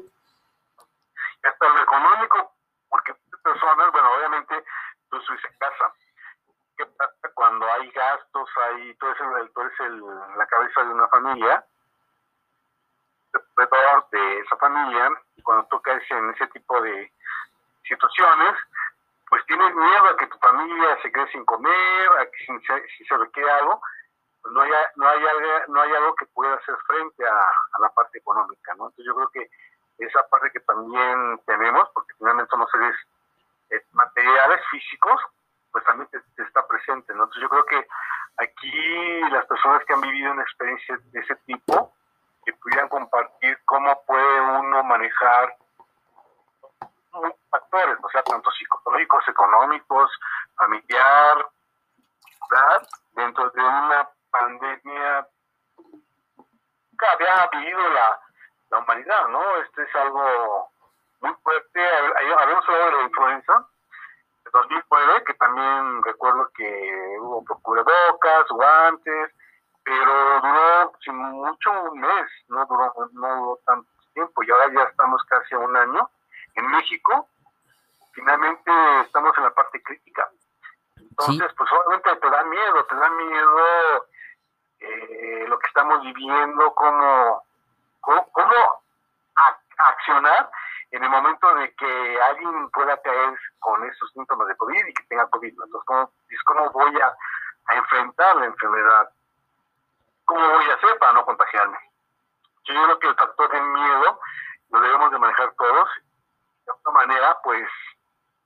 Hasta 1.42 1.68
lo 1.68 1.82
económico, 1.82 2.54
porque 2.88 3.14
personas, 3.42 3.92
bueno, 3.92 4.14
obviamente 4.16 4.64
tú 5.10 5.18
en 5.18 5.58
casa, 5.58 5.92
qué 6.78 6.86
pasa 6.86 7.12
cuando 7.34 7.70
hay 7.70 7.90
gastos, 7.90 8.48
hay, 8.56 8.94
tú 8.94 9.06
eres, 9.06 9.20
el, 9.20 9.50
tú 9.52 9.60
eres 9.60 9.80
el, 9.80 10.00
la 10.38 10.46
cabeza 10.46 10.84
de 10.84 10.94
una 10.94 11.06
familia, 11.08 11.64
de 14.10 14.38
esa 14.38 14.56
familia, 14.56 15.10
y 15.36 15.42
cuando 15.42 15.66
tú 15.66 15.82
caes 15.82 16.02
en 16.10 16.30
ese 16.30 16.46
tipo 16.46 16.80
de 16.80 17.12
situaciones, 17.86 18.54
pues 19.28 19.44
tienes 19.44 19.74
miedo 19.74 20.06
a 20.06 20.16
que 20.16 20.28
tu 20.28 20.38
familia 20.38 20.98
se 21.02 21.12
quede 21.12 21.30
sin 21.30 21.44
comer, 21.44 22.08
a 22.18 22.24
que 22.24 22.38
si, 22.46 22.52
si 22.96 23.04
se 23.04 23.16
requiere 23.18 23.50
algo, 23.50 23.82
no 24.50 24.60
hay, 24.60 24.70
no, 24.96 25.08
hay 25.80 25.92
algo, 25.92 26.14
que 26.16 26.26
pueda 26.26 26.54
hacer 26.54 26.76
frente 26.86 27.26
a, 27.26 27.80
la 27.80 27.88
parte 27.90 28.18
económica, 28.18 28.74
¿no? 28.74 28.86
Entonces 28.86 29.06
yo 29.06 29.14
creo 29.14 29.28
que 29.28 29.50
esa 29.98 30.26
parte 30.28 30.50
que 30.50 30.60
también 30.60 31.40
tenemos, 31.46 31.88
porque 31.94 32.14
finalmente 32.18 32.50
somos 32.50 32.70
seres 32.70 32.94
eh, 33.70 33.82
materiales, 33.92 34.60
físicos, 34.70 35.20
pues 35.72 35.84
también 35.84 36.08
te, 36.10 36.42
está 36.42 36.66
presente, 36.66 37.14
¿no? 37.14 37.24
Entonces 37.24 37.42
yo 37.42 37.48
creo 37.48 37.64
que 37.66 37.86
aquí 38.38 39.20
las 39.30 39.46
personas 39.46 39.84
que 39.84 39.92
han 39.92 40.00
vivido 40.00 40.32
una 40.32 40.42
experiencia 40.42 40.98
de 40.98 41.20
ese 41.20 41.36
tipo, 41.46 41.92
que 42.44 42.52
pudieran 42.54 42.88
compartir 42.88 43.58
cómo 43.64 44.02
puede 44.06 44.40
uno 44.40 44.82
manejar 44.84 45.56
factores, 47.48 47.96
o 48.02 48.08
sea, 48.10 48.22
tanto 48.24 48.50
psicológicos, 48.50 49.26
económicos, 49.28 50.10
familiar, 50.56 51.46
dentro 53.14 53.50
de 53.50 53.60
una 53.62 54.08
pandemia 54.34 55.26
que 56.98 57.06
había 57.06 57.48
vivido 57.52 57.88
la, 57.90 58.20
la 58.70 58.78
humanidad, 58.78 59.28
¿no? 59.28 59.56
Este 59.58 59.82
es 59.82 59.94
algo 59.94 60.70
muy 61.20 61.32
fuerte. 61.42 61.80
Habíamos 62.18 62.68
hablado 62.68 62.86
de 62.86 62.96
la 62.96 63.02
influenza, 63.02 63.66
2009, 64.52 65.24
que 65.24 65.34
también 65.34 66.02
recuerdo 66.02 66.50
que 66.56 67.16
hubo 67.20 67.44
cubrebocas, 67.62 68.48
guantes, 68.50 69.30
pero 69.84 70.40
duró 70.40 70.92
sin 71.04 71.16
mucho 71.16 71.70
un 71.90 72.00
mes, 72.00 72.26
no 72.48 72.64
duró, 72.66 72.92
no 73.12 73.36
duró 73.36 73.60
tanto 73.66 73.88
tiempo 74.14 74.42
y 74.42 74.50
ahora 74.50 74.72
ya 74.72 74.82
estamos 74.84 75.22
casi 75.24 75.54
a 75.54 75.58
un 75.58 75.76
año. 75.76 76.08
En 76.54 76.70
México, 76.70 77.28
finalmente 78.12 78.70
estamos 79.02 79.36
en 79.36 79.44
la 79.44 79.50
parte 79.50 79.82
crítica. 79.82 80.28
Entonces, 80.96 81.52
pues 81.56 81.70
obviamente 81.72 82.16
te 82.16 82.30
da 82.30 82.44
miedo, 82.44 82.84
te 82.86 82.94
da 82.96 83.10
miedo 83.10 84.06
eh, 84.84 85.44
lo 85.48 85.58
que 85.58 85.66
estamos 85.66 86.02
viviendo, 86.02 86.74
cómo, 86.74 87.44
cómo, 88.00 88.82
accionar 89.76 90.50
en 90.90 91.02
el 91.02 91.10
momento 91.10 91.52
de 91.56 91.74
que 91.74 92.22
alguien 92.22 92.70
pueda 92.70 92.96
caer 93.02 93.36
con 93.58 93.84
esos 93.84 94.10
síntomas 94.12 94.46
de 94.48 94.56
COVID 94.56 94.86
y 94.86 94.94
que 94.94 95.02
tenga 95.04 95.26
COVID. 95.28 95.48
Entonces, 95.48 95.82
¿cómo, 95.84 96.10
cómo 96.44 96.70
voy 96.70 97.00
a, 97.00 97.16
enfrentar 97.74 98.36
la 98.36 98.46
enfermedad? 98.46 99.10
¿Cómo 100.26 100.48
voy 100.48 100.70
a 100.70 100.74
hacer 100.74 100.98
para 100.98 101.14
no 101.14 101.24
contagiarme? 101.24 101.78
Yo 102.64 102.74
creo 102.84 102.98
que 102.98 103.08
el 103.08 103.14
factor 103.16 103.50
de 103.50 103.60
miedo 103.60 104.20
lo 104.70 104.80
debemos 104.80 105.10
de 105.10 105.18
manejar 105.18 105.52
todos. 105.54 105.88
De 106.66 106.72
otra 106.72 106.92
manera, 106.92 107.38
pues, 107.42 107.68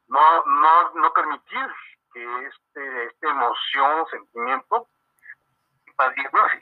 no, 0.09 0.44
no, 0.44 0.90
no 0.94 1.12
permitir 1.12 1.74
que 2.12 2.46
este, 2.46 3.05
esta 3.07 3.29
emoción, 3.29 4.07
sentimiento, 4.11 4.88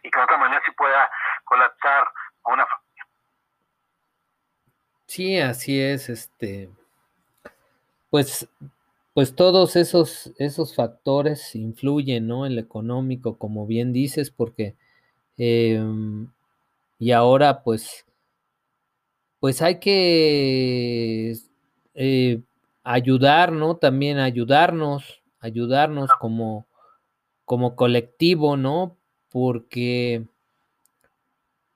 y 0.03 0.11
que 0.11 0.19
de 0.19 0.25
otra 0.25 0.37
manera 0.39 0.63
sí 0.65 0.73
pueda 0.77 1.11
colapsar 1.45 2.07
a 2.45 2.53
una 2.53 2.67
familia. 2.67 3.07
Sí, 5.07 5.39
así 5.39 5.81
es, 5.81 6.09
este, 6.09 6.71
pues, 8.11 8.49
pues 9.15 9.35
todos 9.35 9.77
esos, 9.77 10.33
esos 10.39 10.75
factores 10.75 11.55
influyen, 11.55 12.27
¿no? 12.27 12.47
En 12.47 12.55
lo 12.57 12.61
económico, 12.61 13.39
como 13.39 13.67
bien 13.67 13.93
dices, 13.93 14.31
porque, 14.31 14.77
em, 15.37 16.31
y 16.99 17.13
ahora, 17.13 17.63
pues, 17.63 18.07
pues 19.41 19.63
hay 19.63 19.79
que 19.81 21.35
eh, 21.95 22.43
ayudar, 22.85 23.53
¿no? 23.53 23.77
También 23.77 24.19
ayudarnos, 24.19 25.23
ayudarnos 25.41 26.11
como, 26.21 26.67
como 27.45 27.77
colectivo, 27.77 28.57
¿no? 28.57 28.97
Porque, 29.39 30.25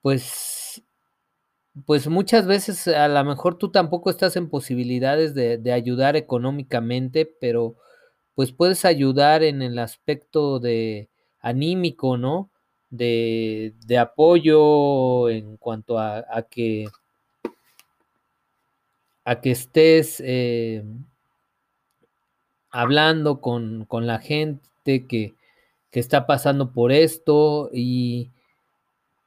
pues, 0.01 0.83
pues 1.85 2.09
muchas 2.09 2.46
veces 2.46 2.88
a 2.88 3.07
lo 3.07 3.23
mejor 3.23 3.59
tú 3.59 3.70
tampoco 3.70 4.09
estás 4.09 4.35
en 4.37 4.49
posibilidades 4.49 5.35
de, 5.35 5.70
ayudar 5.70 6.16
económicamente, 6.16 7.27
pero 7.27 7.77
pues 8.35 8.51
puedes 8.53 8.87
ayudar 8.87 9.42
en 9.42 9.61
el 9.61 9.79
aspecto 9.79 10.59
de 10.59 11.11
anímico, 11.40 12.16
¿no? 12.16 12.49
De, 12.88 13.75
de 13.85 13.99
apoyo 13.99 15.29
en 15.29 15.59
cuanto 15.59 15.99
a, 15.99 16.25
que 16.51 16.87
a 19.27 19.42
que 19.42 19.51
estés 19.51 20.23
eh, 20.25 20.83
hablando 22.70 23.42
con, 23.42 23.85
con, 23.85 24.07
la 24.07 24.18
gente 24.18 25.07
que, 25.07 25.35
que 25.90 26.00
está 26.00 26.26
pasando 26.26 26.72
por 26.72 26.92
esto 26.92 27.70
y, 27.72 28.31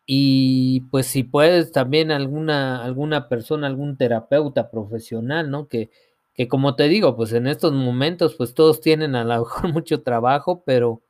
y 0.06 0.82
pues 0.92 1.08
si 1.08 1.24
puedes 1.24 1.72
también 1.72 2.12
alguna, 2.12 2.84
alguna 2.84 3.30
persona, 3.30 3.68
algún 3.68 3.98
terapeuta 3.98 4.70
profesional, 4.70 5.50
¿no? 5.50 5.68
Que, 5.68 5.90
que 6.34 6.48
como 6.48 6.76
te 6.76 6.88
digo, 6.88 7.16
pues 7.16 7.34
en 7.34 7.48
estos 7.48 7.74
momentos 7.74 8.36
pues 8.36 8.54
todos 8.54 8.82
tienen 8.82 9.16
a 9.16 9.24
lo 9.24 9.40
mejor 9.40 9.74
mucho 9.74 10.02
trabajo, 10.02 10.64
pero 10.66 11.02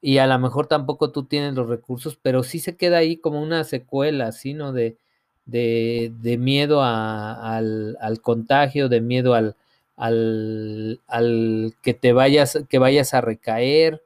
y 0.00 0.18
a 0.18 0.26
lo 0.26 0.38
mejor 0.38 0.66
tampoco 0.66 1.12
tú 1.12 1.24
tienes 1.26 1.54
los 1.54 1.68
recursos, 1.68 2.18
pero 2.20 2.42
sí 2.42 2.58
se 2.58 2.76
queda 2.76 2.98
ahí 2.98 3.18
como 3.18 3.40
una 3.40 3.62
secuela, 3.64 4.32
¿sí? 4.32 4.52
¿no? 4.52 4.72
De, 4.72 4.98
de, 5.46 6.12
de 6.20 6.38
miedo 6.38 6.82
a, 6.82 7.56
al, 7.56 7.96
al, 8.00 8.20
contagio, 8.20 8.88
de 8.88 9.00
miedo 9.00 9.34
al, 9.34 9.56
al, 9.96 11.00
al, 11.06 11.74
que 11.82 11.94
te 11.94 12.12
vayas, 12.12 12.64
que 12.68 12.78
vayas 12.78 13.14
a 13.14 13.20
recaer, 13.20 14.02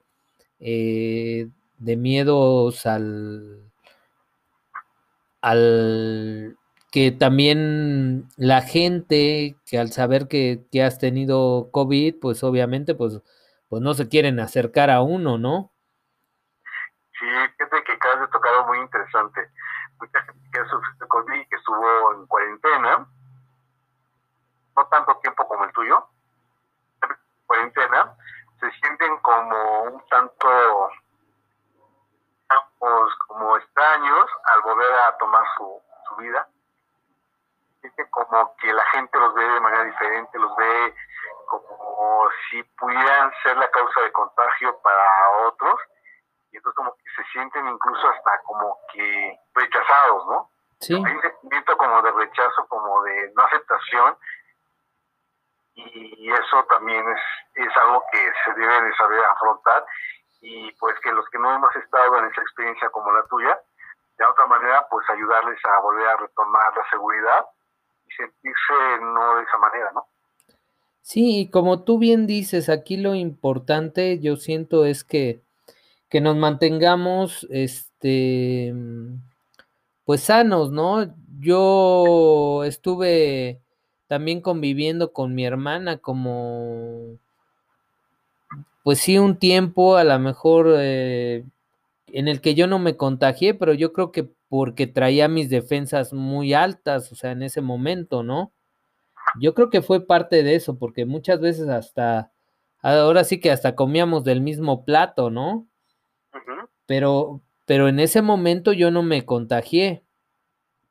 eh, 0.60 1.48
de 1.78 1.96
miedos 1.96 2.86
al, 2.86 3.70
al 5.40 6.56
que 6.90 7.12
también 7.12 8.28
la 8.36 8.62
gente 8.62 9.56
que 9.66 9.78
al 9.78 9.92
saber 9.92 10.28
que, 10.28 10.64
que, 10.72 10.82
has 10.82 10.98
tenido 10.98 11.70
COVID, 11.72 12.20
pues 12.20 12.42
obviamente 12.42 12.94
pues, 12.94 13.20
pues 13.68 13.82
no 13.82 13.94
se 13.94 14.08
quieren 14.08 14.40
acercar 14.40 14.90
a 14.90 15.02
uno, 15.02 15.38
¿no? 15.38 15.72
Sí, 17.18 17.26
fíjate 17.58 17.84
que 17.84 17.92
acabas 17.92 18.20
de 18.20 18.28
tocar 18.28 18.66
muy 18.66 18.78
interesante. 18.78 19.40
Mucha 20.00 20.22
gente 20.22 20.48
que 20.52 20.58
sufrido 20.68 21.08
COVID, 21.08 21.48
que 21.48 21.56
estuvo 21.56 22.14
en 22.14 22.26
cuarentena, 22.26 23.06
no 24.76 24.86
tanto 24.88 25.16
tiempo 25.22 25.48
como 25.48 25.64
el 25.64 25.72
tuyo, 25.72 26.06
cuarentena, 27.46 28.16
se 28.60 28.70
sienten 28.80 29.18
como 29.18 29.82
un 29.82 30.06
tanto 30.08 30.90
como 33.26 33.56
extraños 33.56 34.30
al 34.44 34.60
volver 34.62 34.92
a 34.92 35.16
tomar 35.18 35.44
su, 35.56 35.82
su 36.08 36.16
vida. 36.16 36.48
Sienten 37.80 38.06
como 38.10 38.56
que 38.56 38.72
la 38.72 38.84
gente 38.86 39.18
los 39.18 39.34
ve 39.34 39.44
de 39.48 39.60
manera 39.60 39.84
diferente, 39.84 40.38
los 40.38 40.56
ve 40.56 40.94
como 41.46 42.28
si 42.50 42.62
pudieran 42.62 43.32
ser 43.42 43.56
la 43.56 43.70
causa 43.70 44.00
de 44.00 44.12
contagio 44.12 44.78
para 44.80 45.30
otros. 45.46 45.80
Y 46.52 46.56
entonces 46.56 46.76
como 46.76 46.94
que 46.94 47.04
se 47.16 47.24
sienten 47.32 47.66
incluso 47.66 48.08
hasta 48.08 48.42
como 48.42 48.78
que 48.92 49.38
rechazados, 49.54 50.26
¿no? 50.26 50.50
Sí. 50.80 50.94
Hay 50.94 51.14
un 51.14 51.22
sentimiento 51.22 51.76
como 51.76 52.02
de 52.02 52.12
rechazo, 52.12 52.66
como 52.68 53.02
de 53.02 53.32
no 53.34 53.42
aceptación 53.44 54.16
y 55.76 56.30
eso 56.32 56.64
también 56.70 57.04
es, 57.08 57.20
es 57.54 57.76
algo 57.76 58.02
que 58.10 58.18
se 58.44 58.58
debe 58.58 58.82
de 58.82 58.94
saber 58.96 59.20
afrontar 59.24 59.84
y 60.40 60.72
pues 60.72 60.94
que 61.02 61.12
los 61.12 61.28
que 61.30 61.38
no 61.38 61.54
hemos 61.54 61.74
estado 61.76 62.18
en 62.18 62.26
esa 62.26 62.40
experiencia 62.40 62.88
como 62.90 63.12
la 63.12 63.24
tuya, 63.26 63.58
de 64.18 64.24
otra 64.24 64.46
manera 64.46 64.86
pues 64.90 65.04
ayudarles 65.10 65.58
a 65.64 65.80
volver 65.80 66.08
a 66.08 66.16
retomar 66.16 66.76
la 66.76 66.88
seguridad 66.90 67.46
y 68.06 68.12
sentirse 68.12 69.02
no 69.02 69.36
de 69.36 69.42
esa 69.42 69.58
manera, 69.58 69.92
¿no? 69.92 70.06
Sí, 71.02 71.40
y 71.40 71.50
como 71.50 71.84
tú 71.84 71.98
bien 71.98 72.26
dices, 72.26 72.68
aquí 72.68 72.96
lo 72.96 73.14
importante 73.14 74.18
yo 74.20 74.36
siento 74.36 74.84
es 74.84 75.04
que, 75.04 75.42
que 76.08 76.20
nos 76.20 76.36
mantengamos 76.36 77.46
este 77.50 78.74
pues 80.04 80.22
sanos, 80.22 80.70
¿no? 80.70 81.06
Yo 81.40 82.62
estuve 82.64 83.60
también 84.06 84.40
conviviendo 84.40 85.12
con 85.12 85.34
mi 85.34 85.44
hermana 85.44 85.98
como, 85.98 87.18
pues 88.82 89.00
sí, 89.00 89.18
un 89.18 89.38
tiempo 89.38 89.96
a 89.96 90.04
lo 90.04 90.18
mejor 90.18 90.74
eh, 90.78 91.44
en 92.08 92.28
el 92.28 92.40
que 92.40 92.54
yo 92.54 92.66
no 92.66 92.78
me 92.78 92.96
contagié, 92.96 93.54
pero 93.54 93.74
yo 93.74 93.92
creo 93.92 94.12
que 94.12 94.28
porque 94.48 94.86
traía 94.86 95.28
mis 95.28 95.50
defensas 95.50 96.12
muy 96.12 96.54
altas, 96.54 97.10
o 97.10 97.14
sea, 97.16 97.32
en 97.32 97.42
ese 97.42 97.60
momento, 97.60 98.22
¿no? 98.22 98.52
Yo 99.40 99.54
creo 99.54 99.70
que 99.70 99.82
fue 99.82 100.06
parte 100.06 100.42
de 100.42 100.54
eso, 100.54 100.78
porque 100.78 101.04
muchas 101.04 101.40
veces 101.40 101.68
hasta, 101.68 102.32
ahora 102.80 103.24
sí 103.24 103.40
que 103.40 103.50
hasta 103.50 103.74
comíamos 103.74 104.24
del 104.24 104.40
mismo 104.40 104.84
plato, 104.84 105.30
¿no? 105.30 105.66
Pero, 106.86 107.42
pero 107.64 107.88
en 107.88 107.98
ese 107.98 108.22
momento 108.22 108.72
yo 108.72 108.90
no 108.90 109.02
me 109.02 109.24
contagié. 109.24 110.05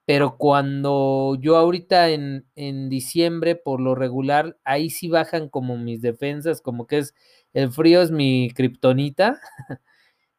Pero 0.06 0.38
cuando 0.38 1.36
yo 1.40 1.58
ahorita 1.58 2.10
en, 2.10 2.46
en 2.56 2.90
diciembre, 2.90 3.56
por 3.56 3.82
lo 3.82 3.96
regular, 3.96 4.58
ahí 4.64 4.90
sí 4.92 5.10
bajan 5.10 5.50
como 5.50 5.78
mis 5.78 6.02
defensas, 6.02 6.62
como 6.62 6.86
que 6.86 7.00
es, 7.00 7.16
el 7.54 7.72
frío 7.72 8.02
es 8.02 8.12
mi 8.12 8.52
kriptonita, 8.52 9.40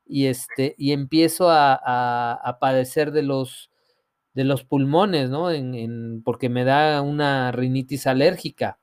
y 0.06 0.26
este, 0.26 0.74
y 0.78 0.92
empiezo 0.92 1.50
a, 1.50 1.74
a, 2.34 2.58
padecer 2.60 3.10
de 3.12 3.22
los, 3.22 3.70
de 4.34 4.44
los 4.44 4.64
pulmones, 4.64 5.30
¿no? 5.30 5.50
En, 5.50 5.74
en, 5.74 6.22
porque 6.22 6.48
me 6.48 6.64
da 6.64 7.02
una 7.02 7.52
rinitis 7.52 8.06
alérgica. 8.06 8.78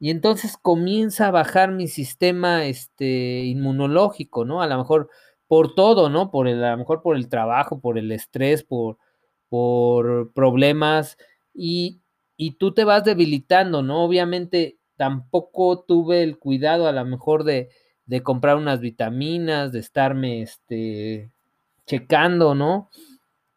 Y 0.00 0.10
entonces 0.10 0.56
comienza 0.60 1.28
a 1.28 1.30
bajar 1.30 1.72
mi 1.72 1.88
sistema 1.88 2.66
este, 2.66 3.44
inmunológico, 3.44 4.44
¿no? 4.44 4.60
A 4.62 4.66
lo 4.66 4.78
mejor 4.78 5.08
por 5.46 5.74
todo, 5.74 6.10
¿no? 6.10 6.30
Por 6.30 6.48
el, 6.48 6.64
a 6.64 6.72
lo 6.72 6.78
mejor 6.78 7.02
por 7.02 7.16
el 7.16 7.28
trabajo, 7.28 7.80
por 7.80 7.98
el 7.98 8.10
estrés, 8.12 8.64
por, 8.64 8.98
por 9.48 10.32
problemas 10.32 11.16
y, 11.54 12.00
y 12.36 12.52
tú 12.52 12.74
te 12.74 12.84
vas 12.84 13.04
debilitando, 13.04 13.82
¿no? 13.82 14.04
Obviamente 14.04 14.78
tampoco 14.96 15.84
tuve 15.86 16.22
el 16.22 16.38
cuidado 16.38 16.86
a 16.86 16.92
lo 16.92 17.04
mejor 17.04 17.44
de, 17.44 17.70
de 18.06 18.22
comprar 18.22 18.56
unas 18.56 18.80
vitaminas, 18.80 19.72
de 19.72 19.80
estarme 19.80 20.42
este, 20.42 21.32
checando, 21.86 22.54
¿no? 22.54 22.90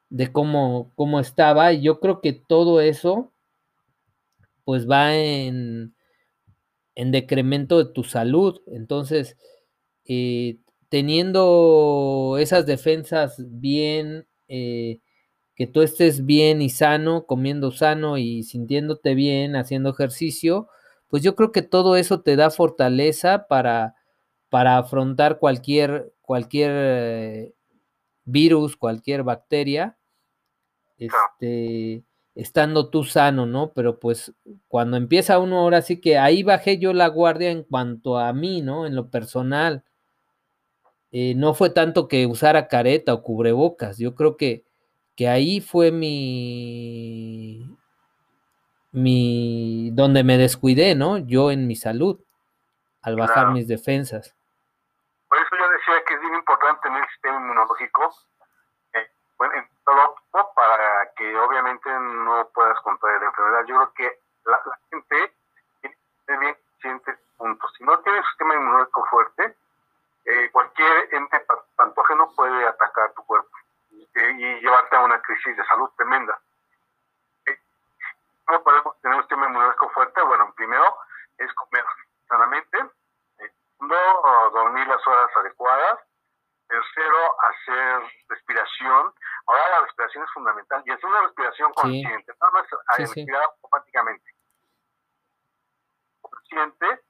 De 0.09 0.31
cómo, 0.31 0.91
cómo 0.95 1.19
estaba. 1.19 1.73
Y 1.73 1.81
yo 1.83 1.99
creo 1.99 2.21
que 2.21 2.33
todo 2.33 2.81
eso, 2.81 3.33
pues 4.63 4.87
va 4.89 5.15
en, 5.15 5.95
en 6.95 7.11
decremento 7.11 7.77
de 7.83 7.91
tu 7.93 8.03
salud. 8.03 8.61
Entonces, 8.67 9.37
eh, 10.05 10.59
teniendo 10.89 12.37
esas 12.39 12.65
defensas 12.65 13.37
bien 13.59 14.27
eh, 14.47 15.01
que 15.57 15.65
tú 15.65 15.81
estés 15.81 16.25
bien 16.25 16.61
y 16.61 16.69
sano, 16.69 17.25
comiendo 17.25 17.71
sano 17.71 18.19
y 18.19 18.43
sintiéndote 18.43 19.15
bien, 19.15 19.55
haciendo 19.55 19.89
ejercicio, 19.89 20.69
pues 21.07 21.23
yo 21.23 21.35
creo 21.35 21.51
que 21.51 21.63
todo 21.63 21.97
eso 21.97 22.21
te 22.21 22.35
da 22.35 22.51
fortaleza 22.51 23.47
para, 23.47 23.95
para 24.49 24.77
afrontar 24.77 25.39
cualquier, 25.39 26.13
cualquier 26.21 26.71
eh, 26.75 27.53
virus, 28.23 28.77
cualquier 28.77 29.23
bacteria, 29.23 29.97
este, 30.99 32.03
estando 32.35 32.91
tú 32.91 33.03
sano, 33.03 33.47
¿no? 33.47 33.71
Pero 33.73 33.99
pues 33.99 34.33
cuando 34.67 34.95
empieza 34.95 35.39
uno, 35.39 35.57
ahora 35.57 35.81
sí 35.81 35.99
que 35.99 36.19
ahí 36.19 36.43
bajé 36.43 36.77
yo 36.77 36.93
la 36.93 37.07
guardia 37.07 37.49
en 37.49 37.63
cuanto 37.63 38.19
a 38.19 38.31
mí, 38.31 38.61
¿no? 38.61 38.85
En 38.85 38.95
lo 38.95 39.09
personal. 39.09 39.83
Eh, 41.11 41.33
no 41.35 41.55
fue 41.55 41.71
tanto 41.71 42.07
que 42.07 42.27
usara 42.27 42.67
careta 42.67 43.13
o 43.15 43.23
cubrebocas, 43.23 43.97
yo 43.97 44.13
creo 44.13 44.37
que, 44.37 44.66
que 45.17 45.27
ahí 45.27 45.61
fue 45.61 45.91
mi, 45.91 47.75
mi, 48.91 49.89
donde 49.91 50.23
me 50.23 50.37
descuidé, 50.37 50.93
¿no? 50.93 51.17
Yo 51.17 51.49
en 51.49 51.65
mi 51.65 51.75
salud, 51.75 52.19
al 53.01 53.15
bajar 53.15 53.47
mis 53.47 53.67
defensas. 53.67 54.35
Por 55.27 55.39
eso 55.39 55.49
yo 55.57 55.69
decía 55.69 56.03
que 56.07 56.13
es 56.13 56.21
bien 56.21 56.35
importante 56.35 56.81
tener 56.83 57.01
el 57.01 57.09
sistema 57.09 57.37
inmunológico 57.37 58.13
eh, 58.93 59.09
bueno, 59.39 59.55
en 59.55 59.67
todo 59.83 60.17
para 60.55 61.11
que 61.15 61.35
obviamente 61.39 61.89
no 61.89 62.47
puedas 62.53 62.79
contraer 62.81 63.19
la 63.19 63.27
enfermedad. 63.27 63.65
Yo 63.65 63.75
creo 63.75 63.93
que 63.93 64.19
la, 64.45 64.61
gente 64.91 65.33
tiene 65.81 66.39
bien 66.39 66.57
consciente 66.71 67.17
punto. 67.37 67.67
Si 67.75 67.83
no 67.83 67.97
tiene 68.01 68.19
un 68.19 68.25
sistema 68.25 68.53
inmunológico 68.53 69.05
fuerte, 69.09 69.55
eh, 70.25 70.49
cualquier 70.51 71.11
ente 71.11 71.43
patógeno 71.75 72.31
puede 72.35 72.67
atacar 72.67 73.13
tu 73.13 73.25
cuerpo 73.25 73.49
y, 74.17 74.61
llevarte 74.61 74.95
a 74.95 75.01
una 75.01 75.21
crisis 75.21 75.55
de 75.55 75.65
salud 75.65 75.89
tremenda. 75.97 76.39
Eh, 77.45 77.59
¿Cómo 78.45 78.63
podemos 78.63 79.01
tener 79.01 79.17
un 79.17 79.23
sistema 79.23 79.47
inmunológico 79.47 79.89
fuerte? 79.91 80.21
Bueno, 80.21 80.53
primero 80.55 80.97
es 81.37 81.53
comer 81.53 81.85
sanamente, 82.27 82.77
segundo, 83.37 83.95
dormir 84.53 84.87
las 84.87 85.05
horas 85.07 85.29
adecuadas, 85.37 85.99
tercero, 86.67 87.41
hacer 87.41 88.01
respiración. 88.27 89.13
Ahora 89.45 89.69
la 89.69 89.81
respiración 89.81 90.23
es 90.23 90.31
fundamental 90.31 90.83
y 90.85 90.91
es 90.91 91.03
una 91.03 91.21
respiración 91.21 91.73
consciente, 91.73 92.33
no 92.41 92.51
más 92.51 92.67
sí, 92.67 93.03
respirar 93.03 93.43
automáticamente. 93.43 94.33
Consciente 96.21 97.01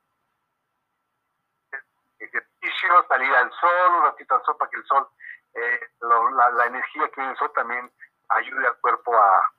ejercicio, 2.19 3.05
salir 3.07 3.33
al 3.33 3.51
sol, 3.51 3.95
un 3.95 4.03
ratito 4.03 4.35
al 4.35 4.43
sol 4.43 4.57
para 4.57 4.69
que 4.69 4.77
el 4.77 4.85
sol, 4.85 5.07
eh, 5.53 5.79
la, 6.01 6.65
energía 6.65 7.09
que 7.09 7.35
sol 7.35 7.51
también 7.53 7.91
ayude 8.29 8.67
al 8.67 8.77
cuerpo 8.77 9.15
a, 9.15 9.51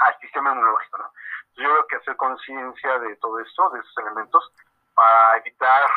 al 0.00 0.18
sistema 0.20 0.52
inmunológico. 0.52 0.98
¿no? 0.98 1.12
yo 1.56 1.68
creo 1.68 1.86
que 1.86 1.96
hacer 1.96 2.16
conciencia 2.16 2.98
de 2.98 3.16
todo 3.16 3.38
esto, 3.40 3.70
de 3.70 3.80
esos 3.80 3.98
elementos, 3.98 4.52
para 4.94 5.36
evitar 5.38 5.90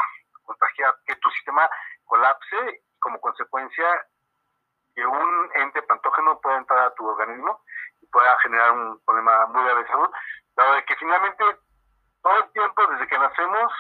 contagiar, 0.44 0.96
que 1.06 1.16
tu 1.16 1.30
sistema 1.32 1.70
colapse 2.06 2.56
y 2.70 3.00
como 3.00 3.20
consecuencia 3.22 3.86
que 4.96 5.06
un 5.06 5.50
ente 5.56 5.82
pantógeno 5.84 6.40
pueda 6.42 6.58
entrar 6.58 6.80
a 6.80 6.94
tu 6.96 7.08
organismo 7.08 7.62
y 8.02 8.06
pueda 8.08 8.38
generar 8.40 8.72
un 8.72 9.00
problema 9.06 9.48
muy 9.48 9.64
grave 9.64 9.84
de 9.84 9.88
salud, 9.88 10.10
dado 10.56 10.74
de 10.76 10.86
que 10.86 10.96
finalmente 10.98 11.44
todo 12.22 12.38
el 12.38 12.52
tiempo 12.52 12.88
desde 12.88 13.08
que 13.08 13.18
nacemos 13.18 13.72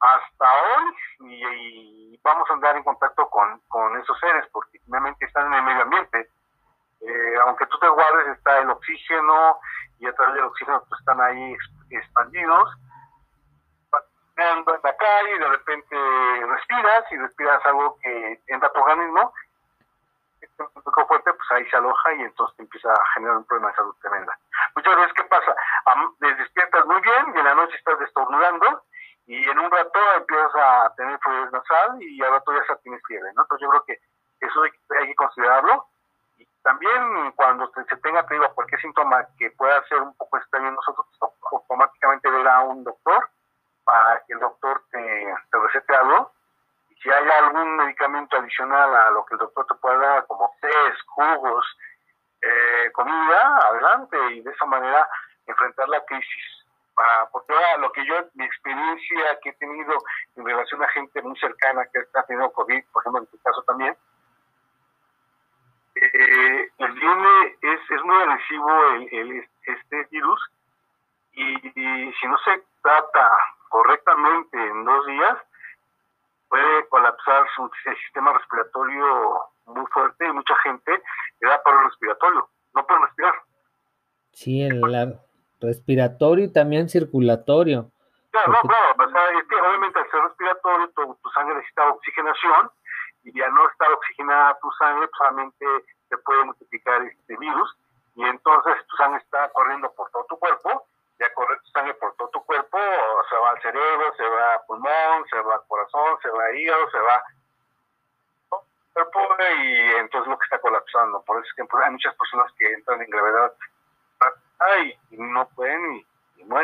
hasta 0.00 0.62
hoy 0.62 0.96
y, 1.20 1.99
vamos 2.30 2.48
a 2.48 2.54
andar 2.54 2.76
en 2.76 2.84
contacto 2.84 3.28
con, 3.28 3.60
con, 3.68 3.98
esos 4.00 4.18
seres 4.20 4.46
porque 4.52 4.78
finalmente 4.84 5.24
están 5.24 5.46
en 5.46 5.54
el 5.54 5.62
medio 5.64 5.82
ambiente. 5.82 6.28
Eh, 7.00 7.34
aunque 7.46 7.66
tú 7.66 7.78
te 7.78 7.88
guardes, 7.88 8.36
está 8.36 8.58
el 8.58 8.70
oxígeno 8.70 9.58
y 9.98 10.06
a 10.06 10.14
través 10.14 10.34
del 10.34 10.44
oxígeno 10.44 10.84
pues, 10.88 11.00
están 11.00 11.20
ahí 11.20 11.56
expandidos. 11.90 12.70
En 14.36 14.64
la 14.64 14.96
calle 14.96 15.36
y 15.36 15.38
de 15.38 15.48
repente 15.48 15.96
respiras 16.46 17.04
y 17.10 17.16
respiras 17.18 17.66
algo 17.66 17.98
que 18.00 18.40
entra 18.46 18.68
a 18.68 18.72
tu 18.72 18.80
organismo, 18.80 19.34
este 20.40 20.62
un 20.62 21.06
fuerte, 21.06 21.34
pues 21.34 21.50
ahí 21.50 21.68
se 21.68 21.76
aloja 21.76 22.14
y 22.14 22.22
entonces 22.22 22.56
te 22.56 22.62
empieza 22.62 22.90
a 22.90 23.04
generar 23.14 23.36
un 23.36 23.44
problema 23.44 23.68
de 23.68 23.76
salud 23.76 23.94
tremenda. 24.00 24.38
Muchas 24.74 24.96
veces, 24.96 25.12
¿qué 25.12 25.24
pasa? 25.24 25.54
Despiertas 26.20 26.86
muy 26.86 27.02
bien 27.02 27.34
y 27.34 27.38
en 27.38 27.44
la 27.44 27.54
noche 27.54 27.76
estás 27.76 27.98
destornudando 27.98 28.82
y 29.30 29.48
en 29.48 29.58
un 29.60 29.70
rato 29.70 30.00
empiezas 30.16 30.56
a 30.56 30.92
tener 30.96 31.16
fluidez 31.20 31.52
nasal 31.52 32.02
y 32.02 32.20
al 32.20 32.32
rato 32.32 32.52
ya 32.52 32.76
tienes 32.82 33.00
fiebre, 33.06 33.32
¿no? 33.34 33.42
Entonces 33.42 33.64
yo 33.64 33.70
creo 33.70 33.84
que 33.84 34.00
eso 34.40 34.62
hay, 34.62 35.06
que 35.06 35.14
considerarlo. 35.14 35.86
Y 36.36 36.44
también 36.64 37.30
cuando 37.36 37.70
se 37.70 37.96
tenga, 37.98 38.26
te 38.26 38.34
digo, 38.34 38.52
cualquier 38.56 38.80
síntoma 38.80 39.24
que 39.38 39.52
pueda 39.52 39.86
ser 39.86 40.00
un 40.00 40.16
poco 40.16 40.36
extraño 40.36 40.72
nosotros, 40.72 41.06
automáticamente 41.48 42.28
ver 42.28 42.48
a 42.48 42.62
un 42.62 42.82
doctor 42.82 43.30
para 43.84 44.20
que 44.26 44.32
el 44.32 44.40
doctor 44.40 44.82
te, 44.90 45.34
recete 45.52 45.94
algo. 45.94 46.32
Y 46.88 46.96
si 46.96 47.08
hay 47.08 47.30
algún 47.30 47.76
medicamento 47.76 48.36
adicional 48.36 48.96
a 48.96 49.10
lo 49.12 49.24
que 49.26 49.34
el 49.34 49.38
doctor 49.38 49.64
te 49.64 49.76
pueda 49.76 49.96
dar, 49.96 50.26
como 50.26 50.52
test, 50.60 51.00
jugos, 51.06 51.64
eh, 52.42 52.90
comida, 52.94 53.58
adelante, 53.68 54.32
y 54.32 54.40
de 54.40 54.50
esa 54.50 54.66
manera 54.66 55.08
enfrentar 55.46 55.88
la 55.88 56.04
crisis 56.04 56.59
porque 57.32 57.52
ahora 57.52 57.78
lo 57.78 57.92
que 57.92 58.04
yo, 58.06 58.14
mi 58.34 58.44
experiencia 58.44 59.38
que 59.42 59.50
he 59.50 59.54
tenido 59.54 59.94
en 60.36 60.44
relación 60.44 60.82
a 60.82 60.88
gente 60.88 61.22
muy 61.22 61.38
cercana 61.38 61.86
que 61.92 62.00
ha 62.14 62.22
tenido 62.24 62.52
COVID, 62.52 62.84
por 62.92 63.02
ejemplo 63.02 63.20
en 63.20 63.26
tu 63.26 63.38
caso 63.38 63.62
también, 63.62 63.96
eh, 65.94 66.70
el 66.78 66.92
viene 66.92 67.56
es, 67.62 67.80
es 67.90 68.02
muy 68.04 68.16
agresivo 68.16 68.84
el, 69.10 69.48
este 69.64 70.04
virus 70.10 70.40
y, 71.32 71.54
si 71.54 72.26
no 72.26 72.38
se 72.38 72.62
trata 72.82 73.30
correctamente 73.68 74.56
en 74.56 74.84
dos 74.84 75.06
días, 75.06 75.38
puede 76.48 76.88
colapsar 76.88 77.46
su 77.54 77.70
sistema 77.84 78.32
respiratorio 78.32 79.40
muy 79.66 79.86
fuerte 79.86 80.26
y 80.26 80.32
mucha 80.32 80.56
gente 80.64 81.02
le 81.40 81.48
da 81.48 81.62
paro 81.62 81.80
respiratorio, 81.82 82.48
no 82.74 82.86
puede 82.86 83.00
respirar. 83.06 83.34
Sí, 84.32 84.62
el, 84.62 84.80
la, 84.80 85.12
respiratorio 85.60 86.44
y 86.46 86.52
también 86.52 86.88
circulatorio. 86.88 87.90
Claro, 88.30 88.52
no, 88.52 88.60
claro, 88.62 88.94
o 88.96 89.10
sea, 89.10 89.38
es 89.38 89.48
que 89.48 89.56
obviamente 89.56 89.98
al 89.98 90.10
ser 90.10 90.20
respiratorio 90.22 90.88
tu, 90.90 91.30
sangre 91.34 91.56
necesita 91.56 91.90
oxigenación 91.90 92.70
y 93.24 93.42
al 93.42 93.54
no 93.54 93.68
estar 93.68 93.90
oxigenada 93.92 94.58
tu 94.60 94.70
sangre, 94.72 95.06
pues, 95.08 95.18
solamente 95.18 95.66
se 96.08 96.18
puede 96.18 96.44
multiplicar 96.44 97.02
este 97.02 97.36
virus 97.36 97.76
y 98.14 98.24
entonces 98.24 98.74
tu 98.86 98.96
sangre 98.96 99.20
está 99.20 99.48
corriendo 99.50 99.92
por 99.92 100.10
todo 100.10 100.24
tu 100.28 100.38
cuerpo, 100.38 100.86
ya 101.18 101.32
corre 101.34 101.56
tu 101.64 101.70
sangre 101.70 101.94
por 101.94 102.14
todo 102.14 102.28
tu 102.28 102.44
cuerpo, 102.44 102.78
se 103.28 103.36
va 103.36 103.50
al 103.50 103.62
cerebro, 103.62 104.14
se 104.16 104.28
va 104.28 104.54
al 104.54 104.60
pulmón, 104.66 105.24
se 105.28 105.40
va 105.40 105.54
al 105.54 105.66
corazón, 105.66 106.18
se 106.22 106.30
va 106.30 106.44
al 106.46 106.56
hígado, 106.56 106.90
se 106.90 106.98
va 106.98 107.22
cuerpo 108.92 109.20
y 109.64 109.90
entonces 110.00 110.28
lo 110.28 110.38
que 110.38 110.44
está 110.44 110.58
colapsando. 110.58 111.22
Por 111.22 111.38
eso 111.38 111.46
es 111.48 111.54
que 111.54 111.64
pues, 111.64 111.84
hay 111.84 111.92
muchas 111.92 112.14
personas 112.14 112.52
que 112.58 112.72
entran 112.72 113.00
en 113.00 113.10
gravedad 113.10 113.52
y 115.10 115.16
no 115.16 115.48
pueden 115.48 115.96
y, 115.96 116.06
y 116.36 116.44
¿no? 116.44 116.58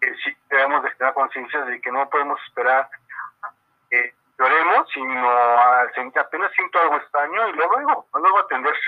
Que 0.00 0.14
sí 0.16 0.36
debemos 0.48 0.82
de 0.82 0.90
tener 0.92 1.14
conciencia 1.14 1.62
de 1.62 1.80
que 1.80 1.90
no 1.90 2.08
podemos 2.08 2.38
esperar 2.46 2.88
que 3.90 4.14
lloremos, 4.38 4.88
sino 4.92 5.30
apenas 6.20 6.52
siento 6.52 6.80
algo 6.80 6.96
extraño 6.96 7.48
y 7.48 7.52
luego 7.52 7.78
digo, 7.78 8.06
luego 8.14 8.38
atenderse. 8.38 8.80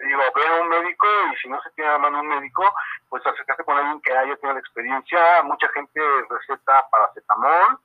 Digo, 0.00 0.22
ver 0.32 0.46
a 0.46 0.60
un 0.62 0.68
médico 0.68 1.06
y 1.32 1.36
si 1.38 1.48
no 1.48 1.60
se 1.60 1.70
tiene 1.70 1.90
a 1.90 1.98
mano 1.98 2.20
un 2.20 2.28
médico, 2.28 2.62
pues 3.08 3.26
acercarse 3.26 3.64
con 3.64 3.76
alguien 3.76 4.00
que 4.00 4.16
haya 4.16 4.36
tenido 4.36 4.54
la 4.54 4.60
experiencia. 4.60 5.42
Mucha 5.42 5.68
gente 5.70 6.00
receta 6.30 6.88
paracetamol, 6.88 7.80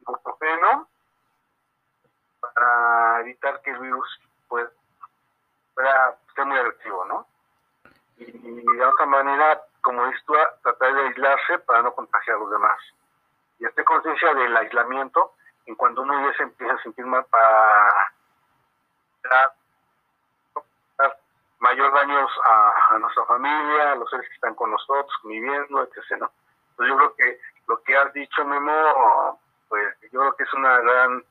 ibuprofeno, 0.00 0.88
para 2.40 3.20
evitar 3.20 3.60
que 3.60 3.72
el 3.72 3.78
virus 3.78 4.20
pues, 4.48 4.70
pueda 5.74 6.16
ser 6.34 6.46
muy 6.46 6.58
agresivo, 6.58 7.04
¿no? 7.04 7.26
Y 8.18 8.76
de 8.76 8.84
otra 8.84 9.06
manera, 9.06 9.62
como 9.80 10.04
esto, 10.06 10.34
tratar 10.62 10.94
de 10.94 11.02
aislarse 11.08 11.58
para 11.60 11.82
no 11.82 11.94
contagiar 11.94 12.36
a 12.36 12.40
los 12.40 12.50
demás. 12.50 12.78
Y 13.58 13.66
esta 13.66 13.84
conciencia 13.84 14.34
del 14.34 14.56
aislamiento, 14.56 15.34
en 15.66 15.74
cuando 15.74 16.02
uno 16.02 16.28
ya 16.28 16.36
se 16.36 16.42
empieza 16.44 16.74
a 16.74 16.82
sentir 16.82 17.06
mal 17.06 17.24
para 17.26 18.12
dar 19.30 19.52
mayor 21.60 21.92
daños 21.92 22.30
a, 22.46 22.98
nuestra 22.98 23.24
familia, 23.24 23.92
a 23.92 23.94
los 23.96 24.08
seres 24.10 24.28
que 24.28 24.34
están 24.34 24.54
con 24.54 24.70
nosotros, 24.70 25.12
conviviendo, 25.22 25.82
etc. 25.82 26.18
¿no? 26.20 26.30
Entonces 26.70 26.88
yo 26.88 26.96
creo 26.96 27.14
que 27.16 27.40
lo 27.66 27.82
que 27.82 27.96
has 27.96 28.12
dicho, 28.12 28.44
Memo, 28.44 29.40
pues 29.68 29.96
yo 30.12 30.20
creo 30.20 30.36
que 30.36 30.44
es 30.44 30.54
una 30.54 30.78
gran 30.78 31.24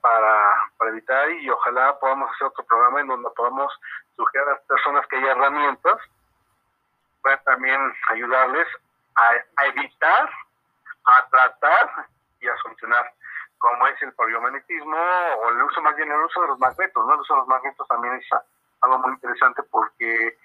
para, 0.00 0.54
para 0.76 0.90
evitar 0.90 1.30
y 1.30 1.50
ojalá 1.50 1.98
podamos 1.98 2.30
hacer 2.30 2.48
otro 2.48 2.64
programa 2.64 3.00
en 3.00 3.08
donde 3.08 3.30
podamos 3.30 3.72
sugerir 4.16 4.48
a 4.48 4.52
las 4.52 4.60
personas 4.62 5.06
que 5.06 5.16
hay 5.16 5.24
herramientas 5.24 5.98
para 7.22 7.42
también 7.42 7.80
ayudarles 8.08 8.66
a, 9.16 9.66
evitar, 9.66 10.30
a 11.04 11.28
tratar 11.28 12.06
y 12.40 12.48
a 12.48 12.56
solucionar 12.58 13.12
como 13.58 13.86
es 13.88 14.02
el 14.02 14.12
poliomagnetismo 14.14 14.96
o 14.96 15.48
el 15.50 15.62
uso 15.62 15.82
más 15.82 15.94
bien 15.96 16.10
el 16.10 16.20
uso 16.20 16.40
de 16.40 16.48
los 16.48 16.58
magnetos, 16.58 17.06
¿no? 17.06 17.14
El 17.14 17.20
uso 17.20 17.34
de 17.34 17.40
los 17.40 17.48
magnetos 17.48 17.86
también 17.88 18.14
es 18.14 18.26
algo 18.80 18.98
muy 18.98 19.12
interesante 19.12 19.62
porque 19.64 20.38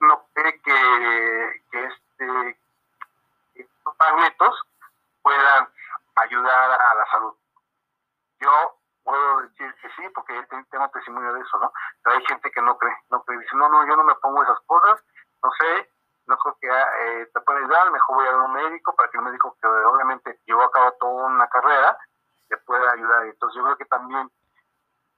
no 0.00 0.26
cree 0.32 0.60
que, 0.60 1.62
este, 1.70 2.58
estos 3.54 3.94
magnetos 3.98 4.66
como 10.70 10.90
testimonio 10.90 11.32
de 11.32 11.40
eso, 11.40 11.58
¿no? 11.58 11.72
Pero 12.02 12.16
hay 12.16 12.24
gente 12.26 12.50
que 12.50 12.62
no 12.62 12.76
cree, 12.78 12.96
no 13.10 13.22
cree, 13.24 13.38
dice, 13.38 13.56
no, 13.56 13.68
no, 13.68 13.86
yo 13.86 13.96
no 13.96 14.04
me 14.04 14.14
pongo 14.16 14.42
esas 14.42 14.60
cosas, 14.66 15.02
no 15.42 15.50
sé, 15.58 15.90
no 16.26 16.36
creo 16.38 16.56
que 16.60 16.68
eh, 16.68 17.26
te 17.32 17.40
puede 17.40 17.60
ayudar, 17.60 17.90
mejor 17.90 18.16
voy 18.16 18.26
a 18.26 18.30
ver 18.30 18.40
un 18.40 18.52
médico 18.52 18.94
para 18.96 19.10
que 19.10 19.18
el 19.18 19.24
médico 19.24 19.56
que 19.60 19.68
obviamente 19.68 20.40
llevó 20.46 20.62
a 20.62 20.70
cabo 20.70 20.92
toda 21.00 21.26
una 21.26 21.48
carrera, 21.48 21.96
te 22.48 22.56
pueda 22.58 22.92
ayudar. 22.92 23.24
Entonces 23.26 23.56
yo 23.56 23.64
creo 23.64 23.76
que 23.76 23.84
también 23.86 24.30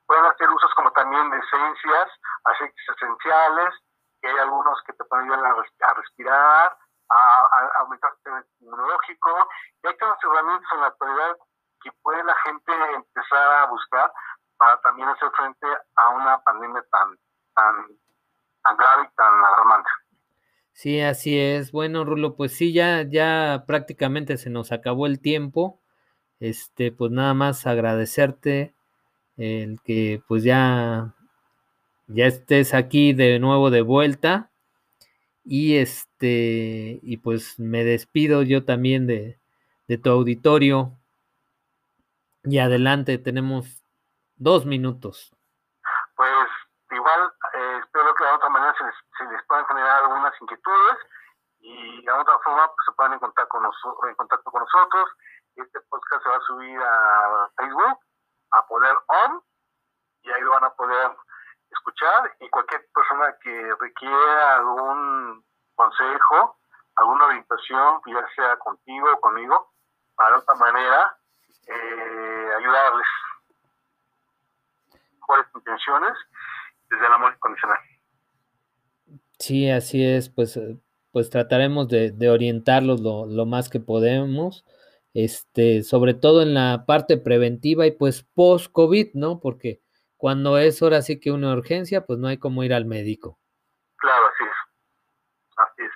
pueden 0.07 0.25
hacer 0.27 0.49
usos 0.51 0.73
como 0.75 0.93
también 0.93 1.31
de 1.31 1.39
esencias, 1.39 2.11
aceites 2.45 2.89
esenciales, 2.97 3.75
que 4.21 4.29
hay 4.29 4.39
algunos 4.39 4.83
que 4.83 4.93
te 4.93 5.05
pueden 5.05 5.31
ayudar 5.31 5.55
a, 5.81 5.95
respirar, 5.95 6.77
a, 7.11 7.71
aumentar 7.81 8.11
el 8.11 8.17
sistema 8.17 8.45
inmunológico, 8.61 9.49
y 9.83 9.87
hay 9.87 9.97
tantas 9.97 10.25
herramientas 10.25 10.73
en 10.73 10.81
la 10.81 10.87
actualidad 10.89 11.37
que 11.83 11.91
puede 12.03 12.23
la 12.25 12.35
gente 12.45 12.73
empezar 12.95 13.63
a 13.63 13.67
buscar 13.67 14.11
para 14.57 14.81
también 14.81 15.09
hacer 15.09 15.31
frente 15.37 15.67
a 15.97 16.09
una 16.11 16.41
pandemia 16.43 16.85
tan, 16.91 17.09
tan, 17.55 17.87
tan 18.63 18.77
grave 18.77 19.09
y 19.11 19.17
tan 19.17 19.33
alarmante. 19.45 19.89
Sí, 20.73 21.01
así 21.01 21.39
es. 21.39 21.73
Bueno, 21.73 22.05
Rulo, 22.05 22.37
pues 22.37 22.57
sí, 22.57 22.73
ya, 22.73 23.03
ya 23.03 23.65
prácticamente 23.67 24.37
se 24.37 24.51
nos 24.51 24.71
acabó 24.71 25.07
el 25.07 25.21
tiempo. 25.21 25.81
Este, 26.41 26.93
pues 26.93 27.11
nada 27.11 27.35
más 27.35 27.67
agradecerte 27.67 28.75
el 29.37 29.81
que 29.83 30.23
pues 30.29 30.45
ya, 30.45 31.15
ya 32.07 32.27
estés 32.27 32.75
aquí 32.75 33.13
de 33.13 33.39
nuevo 33.41 33.71
de 33.71 33.83
vuelta. 33.83 34.51
Y 35.45 35.79
este, 35.79 37.01
y 37.03 37.17
pues 37.19 37.59
me 37.59 37.85
despido 37.85 38.43
yo 38.43 38.65
también 38.65 39.07
de, 39.07 39.39
de 39.89 39.99
tu 39.99 40.11
auditorio. 40.11 40.98
Y 42.45 42.59
adelante, 42.59 43.19
tenemos 43.19 43.83
dos 44.37 44.65
minutos. 44.65 45.35
Pues 46.17 46.49
igual, 46.91 47.33
eh, 47.55 47.81
espero 47.83 48.15
que 48.15 48.25
de 48.25 48.31
otra 48.31 48.49
manera 48.49 48.75
se 48.79 48.85
les, 48.85 48.95
se 49.39 49.45
puedan 49.47 49.67
generar 49.67 50.05
algunas 50.05 50.33
inquietudes 50.41 50.99
y 51.61 52.05
de 52.05 52.13
otra 52.13 52.39
forma 52.39 52.67
pues, 52.67 52.87
se 52.87 52.93
puedan 52.93 53.15
encontrar 53.15 53.49
con 53.49 53.65
en 53.65 54.15
contacto 54.15 54.51
con 54.51 54.63
nosotros. 54.63 55.11
Este 55.57 55.81
podcast 55.89 56.23
se 56.23 56.29
va 56.29 56.37
a 56.37 56.41
subir 56.41 56.81
a 56.81 57.51
Facebook, 57.57 57.99
a 58.53 58.67
Poder 58.67 58.97
On, 59.09 59.43
y 60.23 60.31
ahí 60.31 60.41
lo 60.41 60.53
van 60.53 60.65
a 60.65 60.75
poder 60.75 61.17
escuchar. 61.71 62.37
Y 62.41 62.49
cualquier 62.51 62.87
persona 62.95 63.35
que 63.43 63.75
requiera 63.81 64.57
algún 64.57 65.45
consejo, 65.75 66.59
alguna 66.97 67.27
orientación, 67.27 68.01
ya 68.07 68.27
sea 68.37 68.57
contigo 68.59 69.09
o 69.13 69.21
conmigo, 69.21 69.73
para 70.15 70.39
otra 70.39 70.55
manera 70.55 71.18
eh, 71.69 72.49
ayudarles 72.59 73.07
mejores 75.29 75.47
intenciones 75.55 76.13
desde 76.91 77.07
el 77.07 77.13
amor 77.13 77.33
incondicional. 77.35 77.79
Sí, 79.39 79.71
así 79.71 80.05
es, 80.05 80.29
pues, 80.31 80.59
pues 81.13 81.31
trataremos 81.31 81.89
de, 81.89 82.11
de 82.11 82.31
orientarlos 82.31 83.01
lo, 83.01 83.27
lo, 83.27 83.47
más 83.47 83.69
que 83.69 83.81
podemos, 83.81 84.65
este, 85.15 85.83
sobre 85.83 86.15
todo 86.15 86.43
en 86.43 86.55
la 86.55 86.85
parte 86.87 87.19
preventiva 87.19 87.87
y 87.87 87.93
pues 87.93 88.25
post-COVID, 88.35 89.15
¿no? 89.15 89.41
Porque 89.41 89.81
cuando 90.17 90.59
es 90.59 90.83
ahora 90.83 91.03
sí 91.03 91.21
que 91.21 91.31
una 91.31 91.53
urgencia, 91.53 92.05
pues 92.05 92.19
no 92.19 92.27
hay 92.27 92.39
como 92.39 92.65
ir 92.65 92.75
al 92.75 92.85
médico. 92.85 93.39
Claro, 93.97 94.27
así 94.27 94.45
es. 94.45 95.57
Así 95.57 95.83
es. 95.83 95.93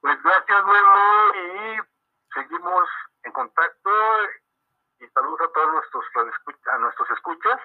Pues 0.00 0.16
gracias, 0.22 0.64
Memo, 0.64 1.34
y 1.34 1.95
seguimos 2.36 2.88
en 3.24 3.32
contacto 3.32 3.90
y 5.00 5.06
saludos 5.08 5.40
a 5.40 5.52
todos 5.52 5.72
nuestros 5.72 6.04
a 6.72 6.78
nuestros 6.78 7.10
escuchas 7.10 7.60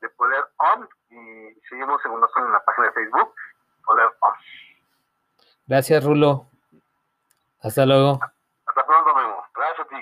de 0.00 0.08
Poder 0.10 0.44
On 0.58 0.88
y 1.10 1.60
seguimos 1.68 2.04
en 2.04 2.12
contacto 2.12 2.46
en 2.46 2.52
la 2.52 2.64
página 2.64 2.86
de 2.88 2.92
Facebook 2.92 3.34
Poder 3.84 4.10
On. 4.20 4.34
Gracias 5.66 6.04
Rulo. 6.04 6.46
Hasta 7.62 7.86
luego. 7.86 8.20
Hasta 8.66 8.86
pronto, 8.86 9.14
Memo. 9.14 9.44
Gracias 9.54 9.80
a 9.80 9.88
ti. 9.88 9.96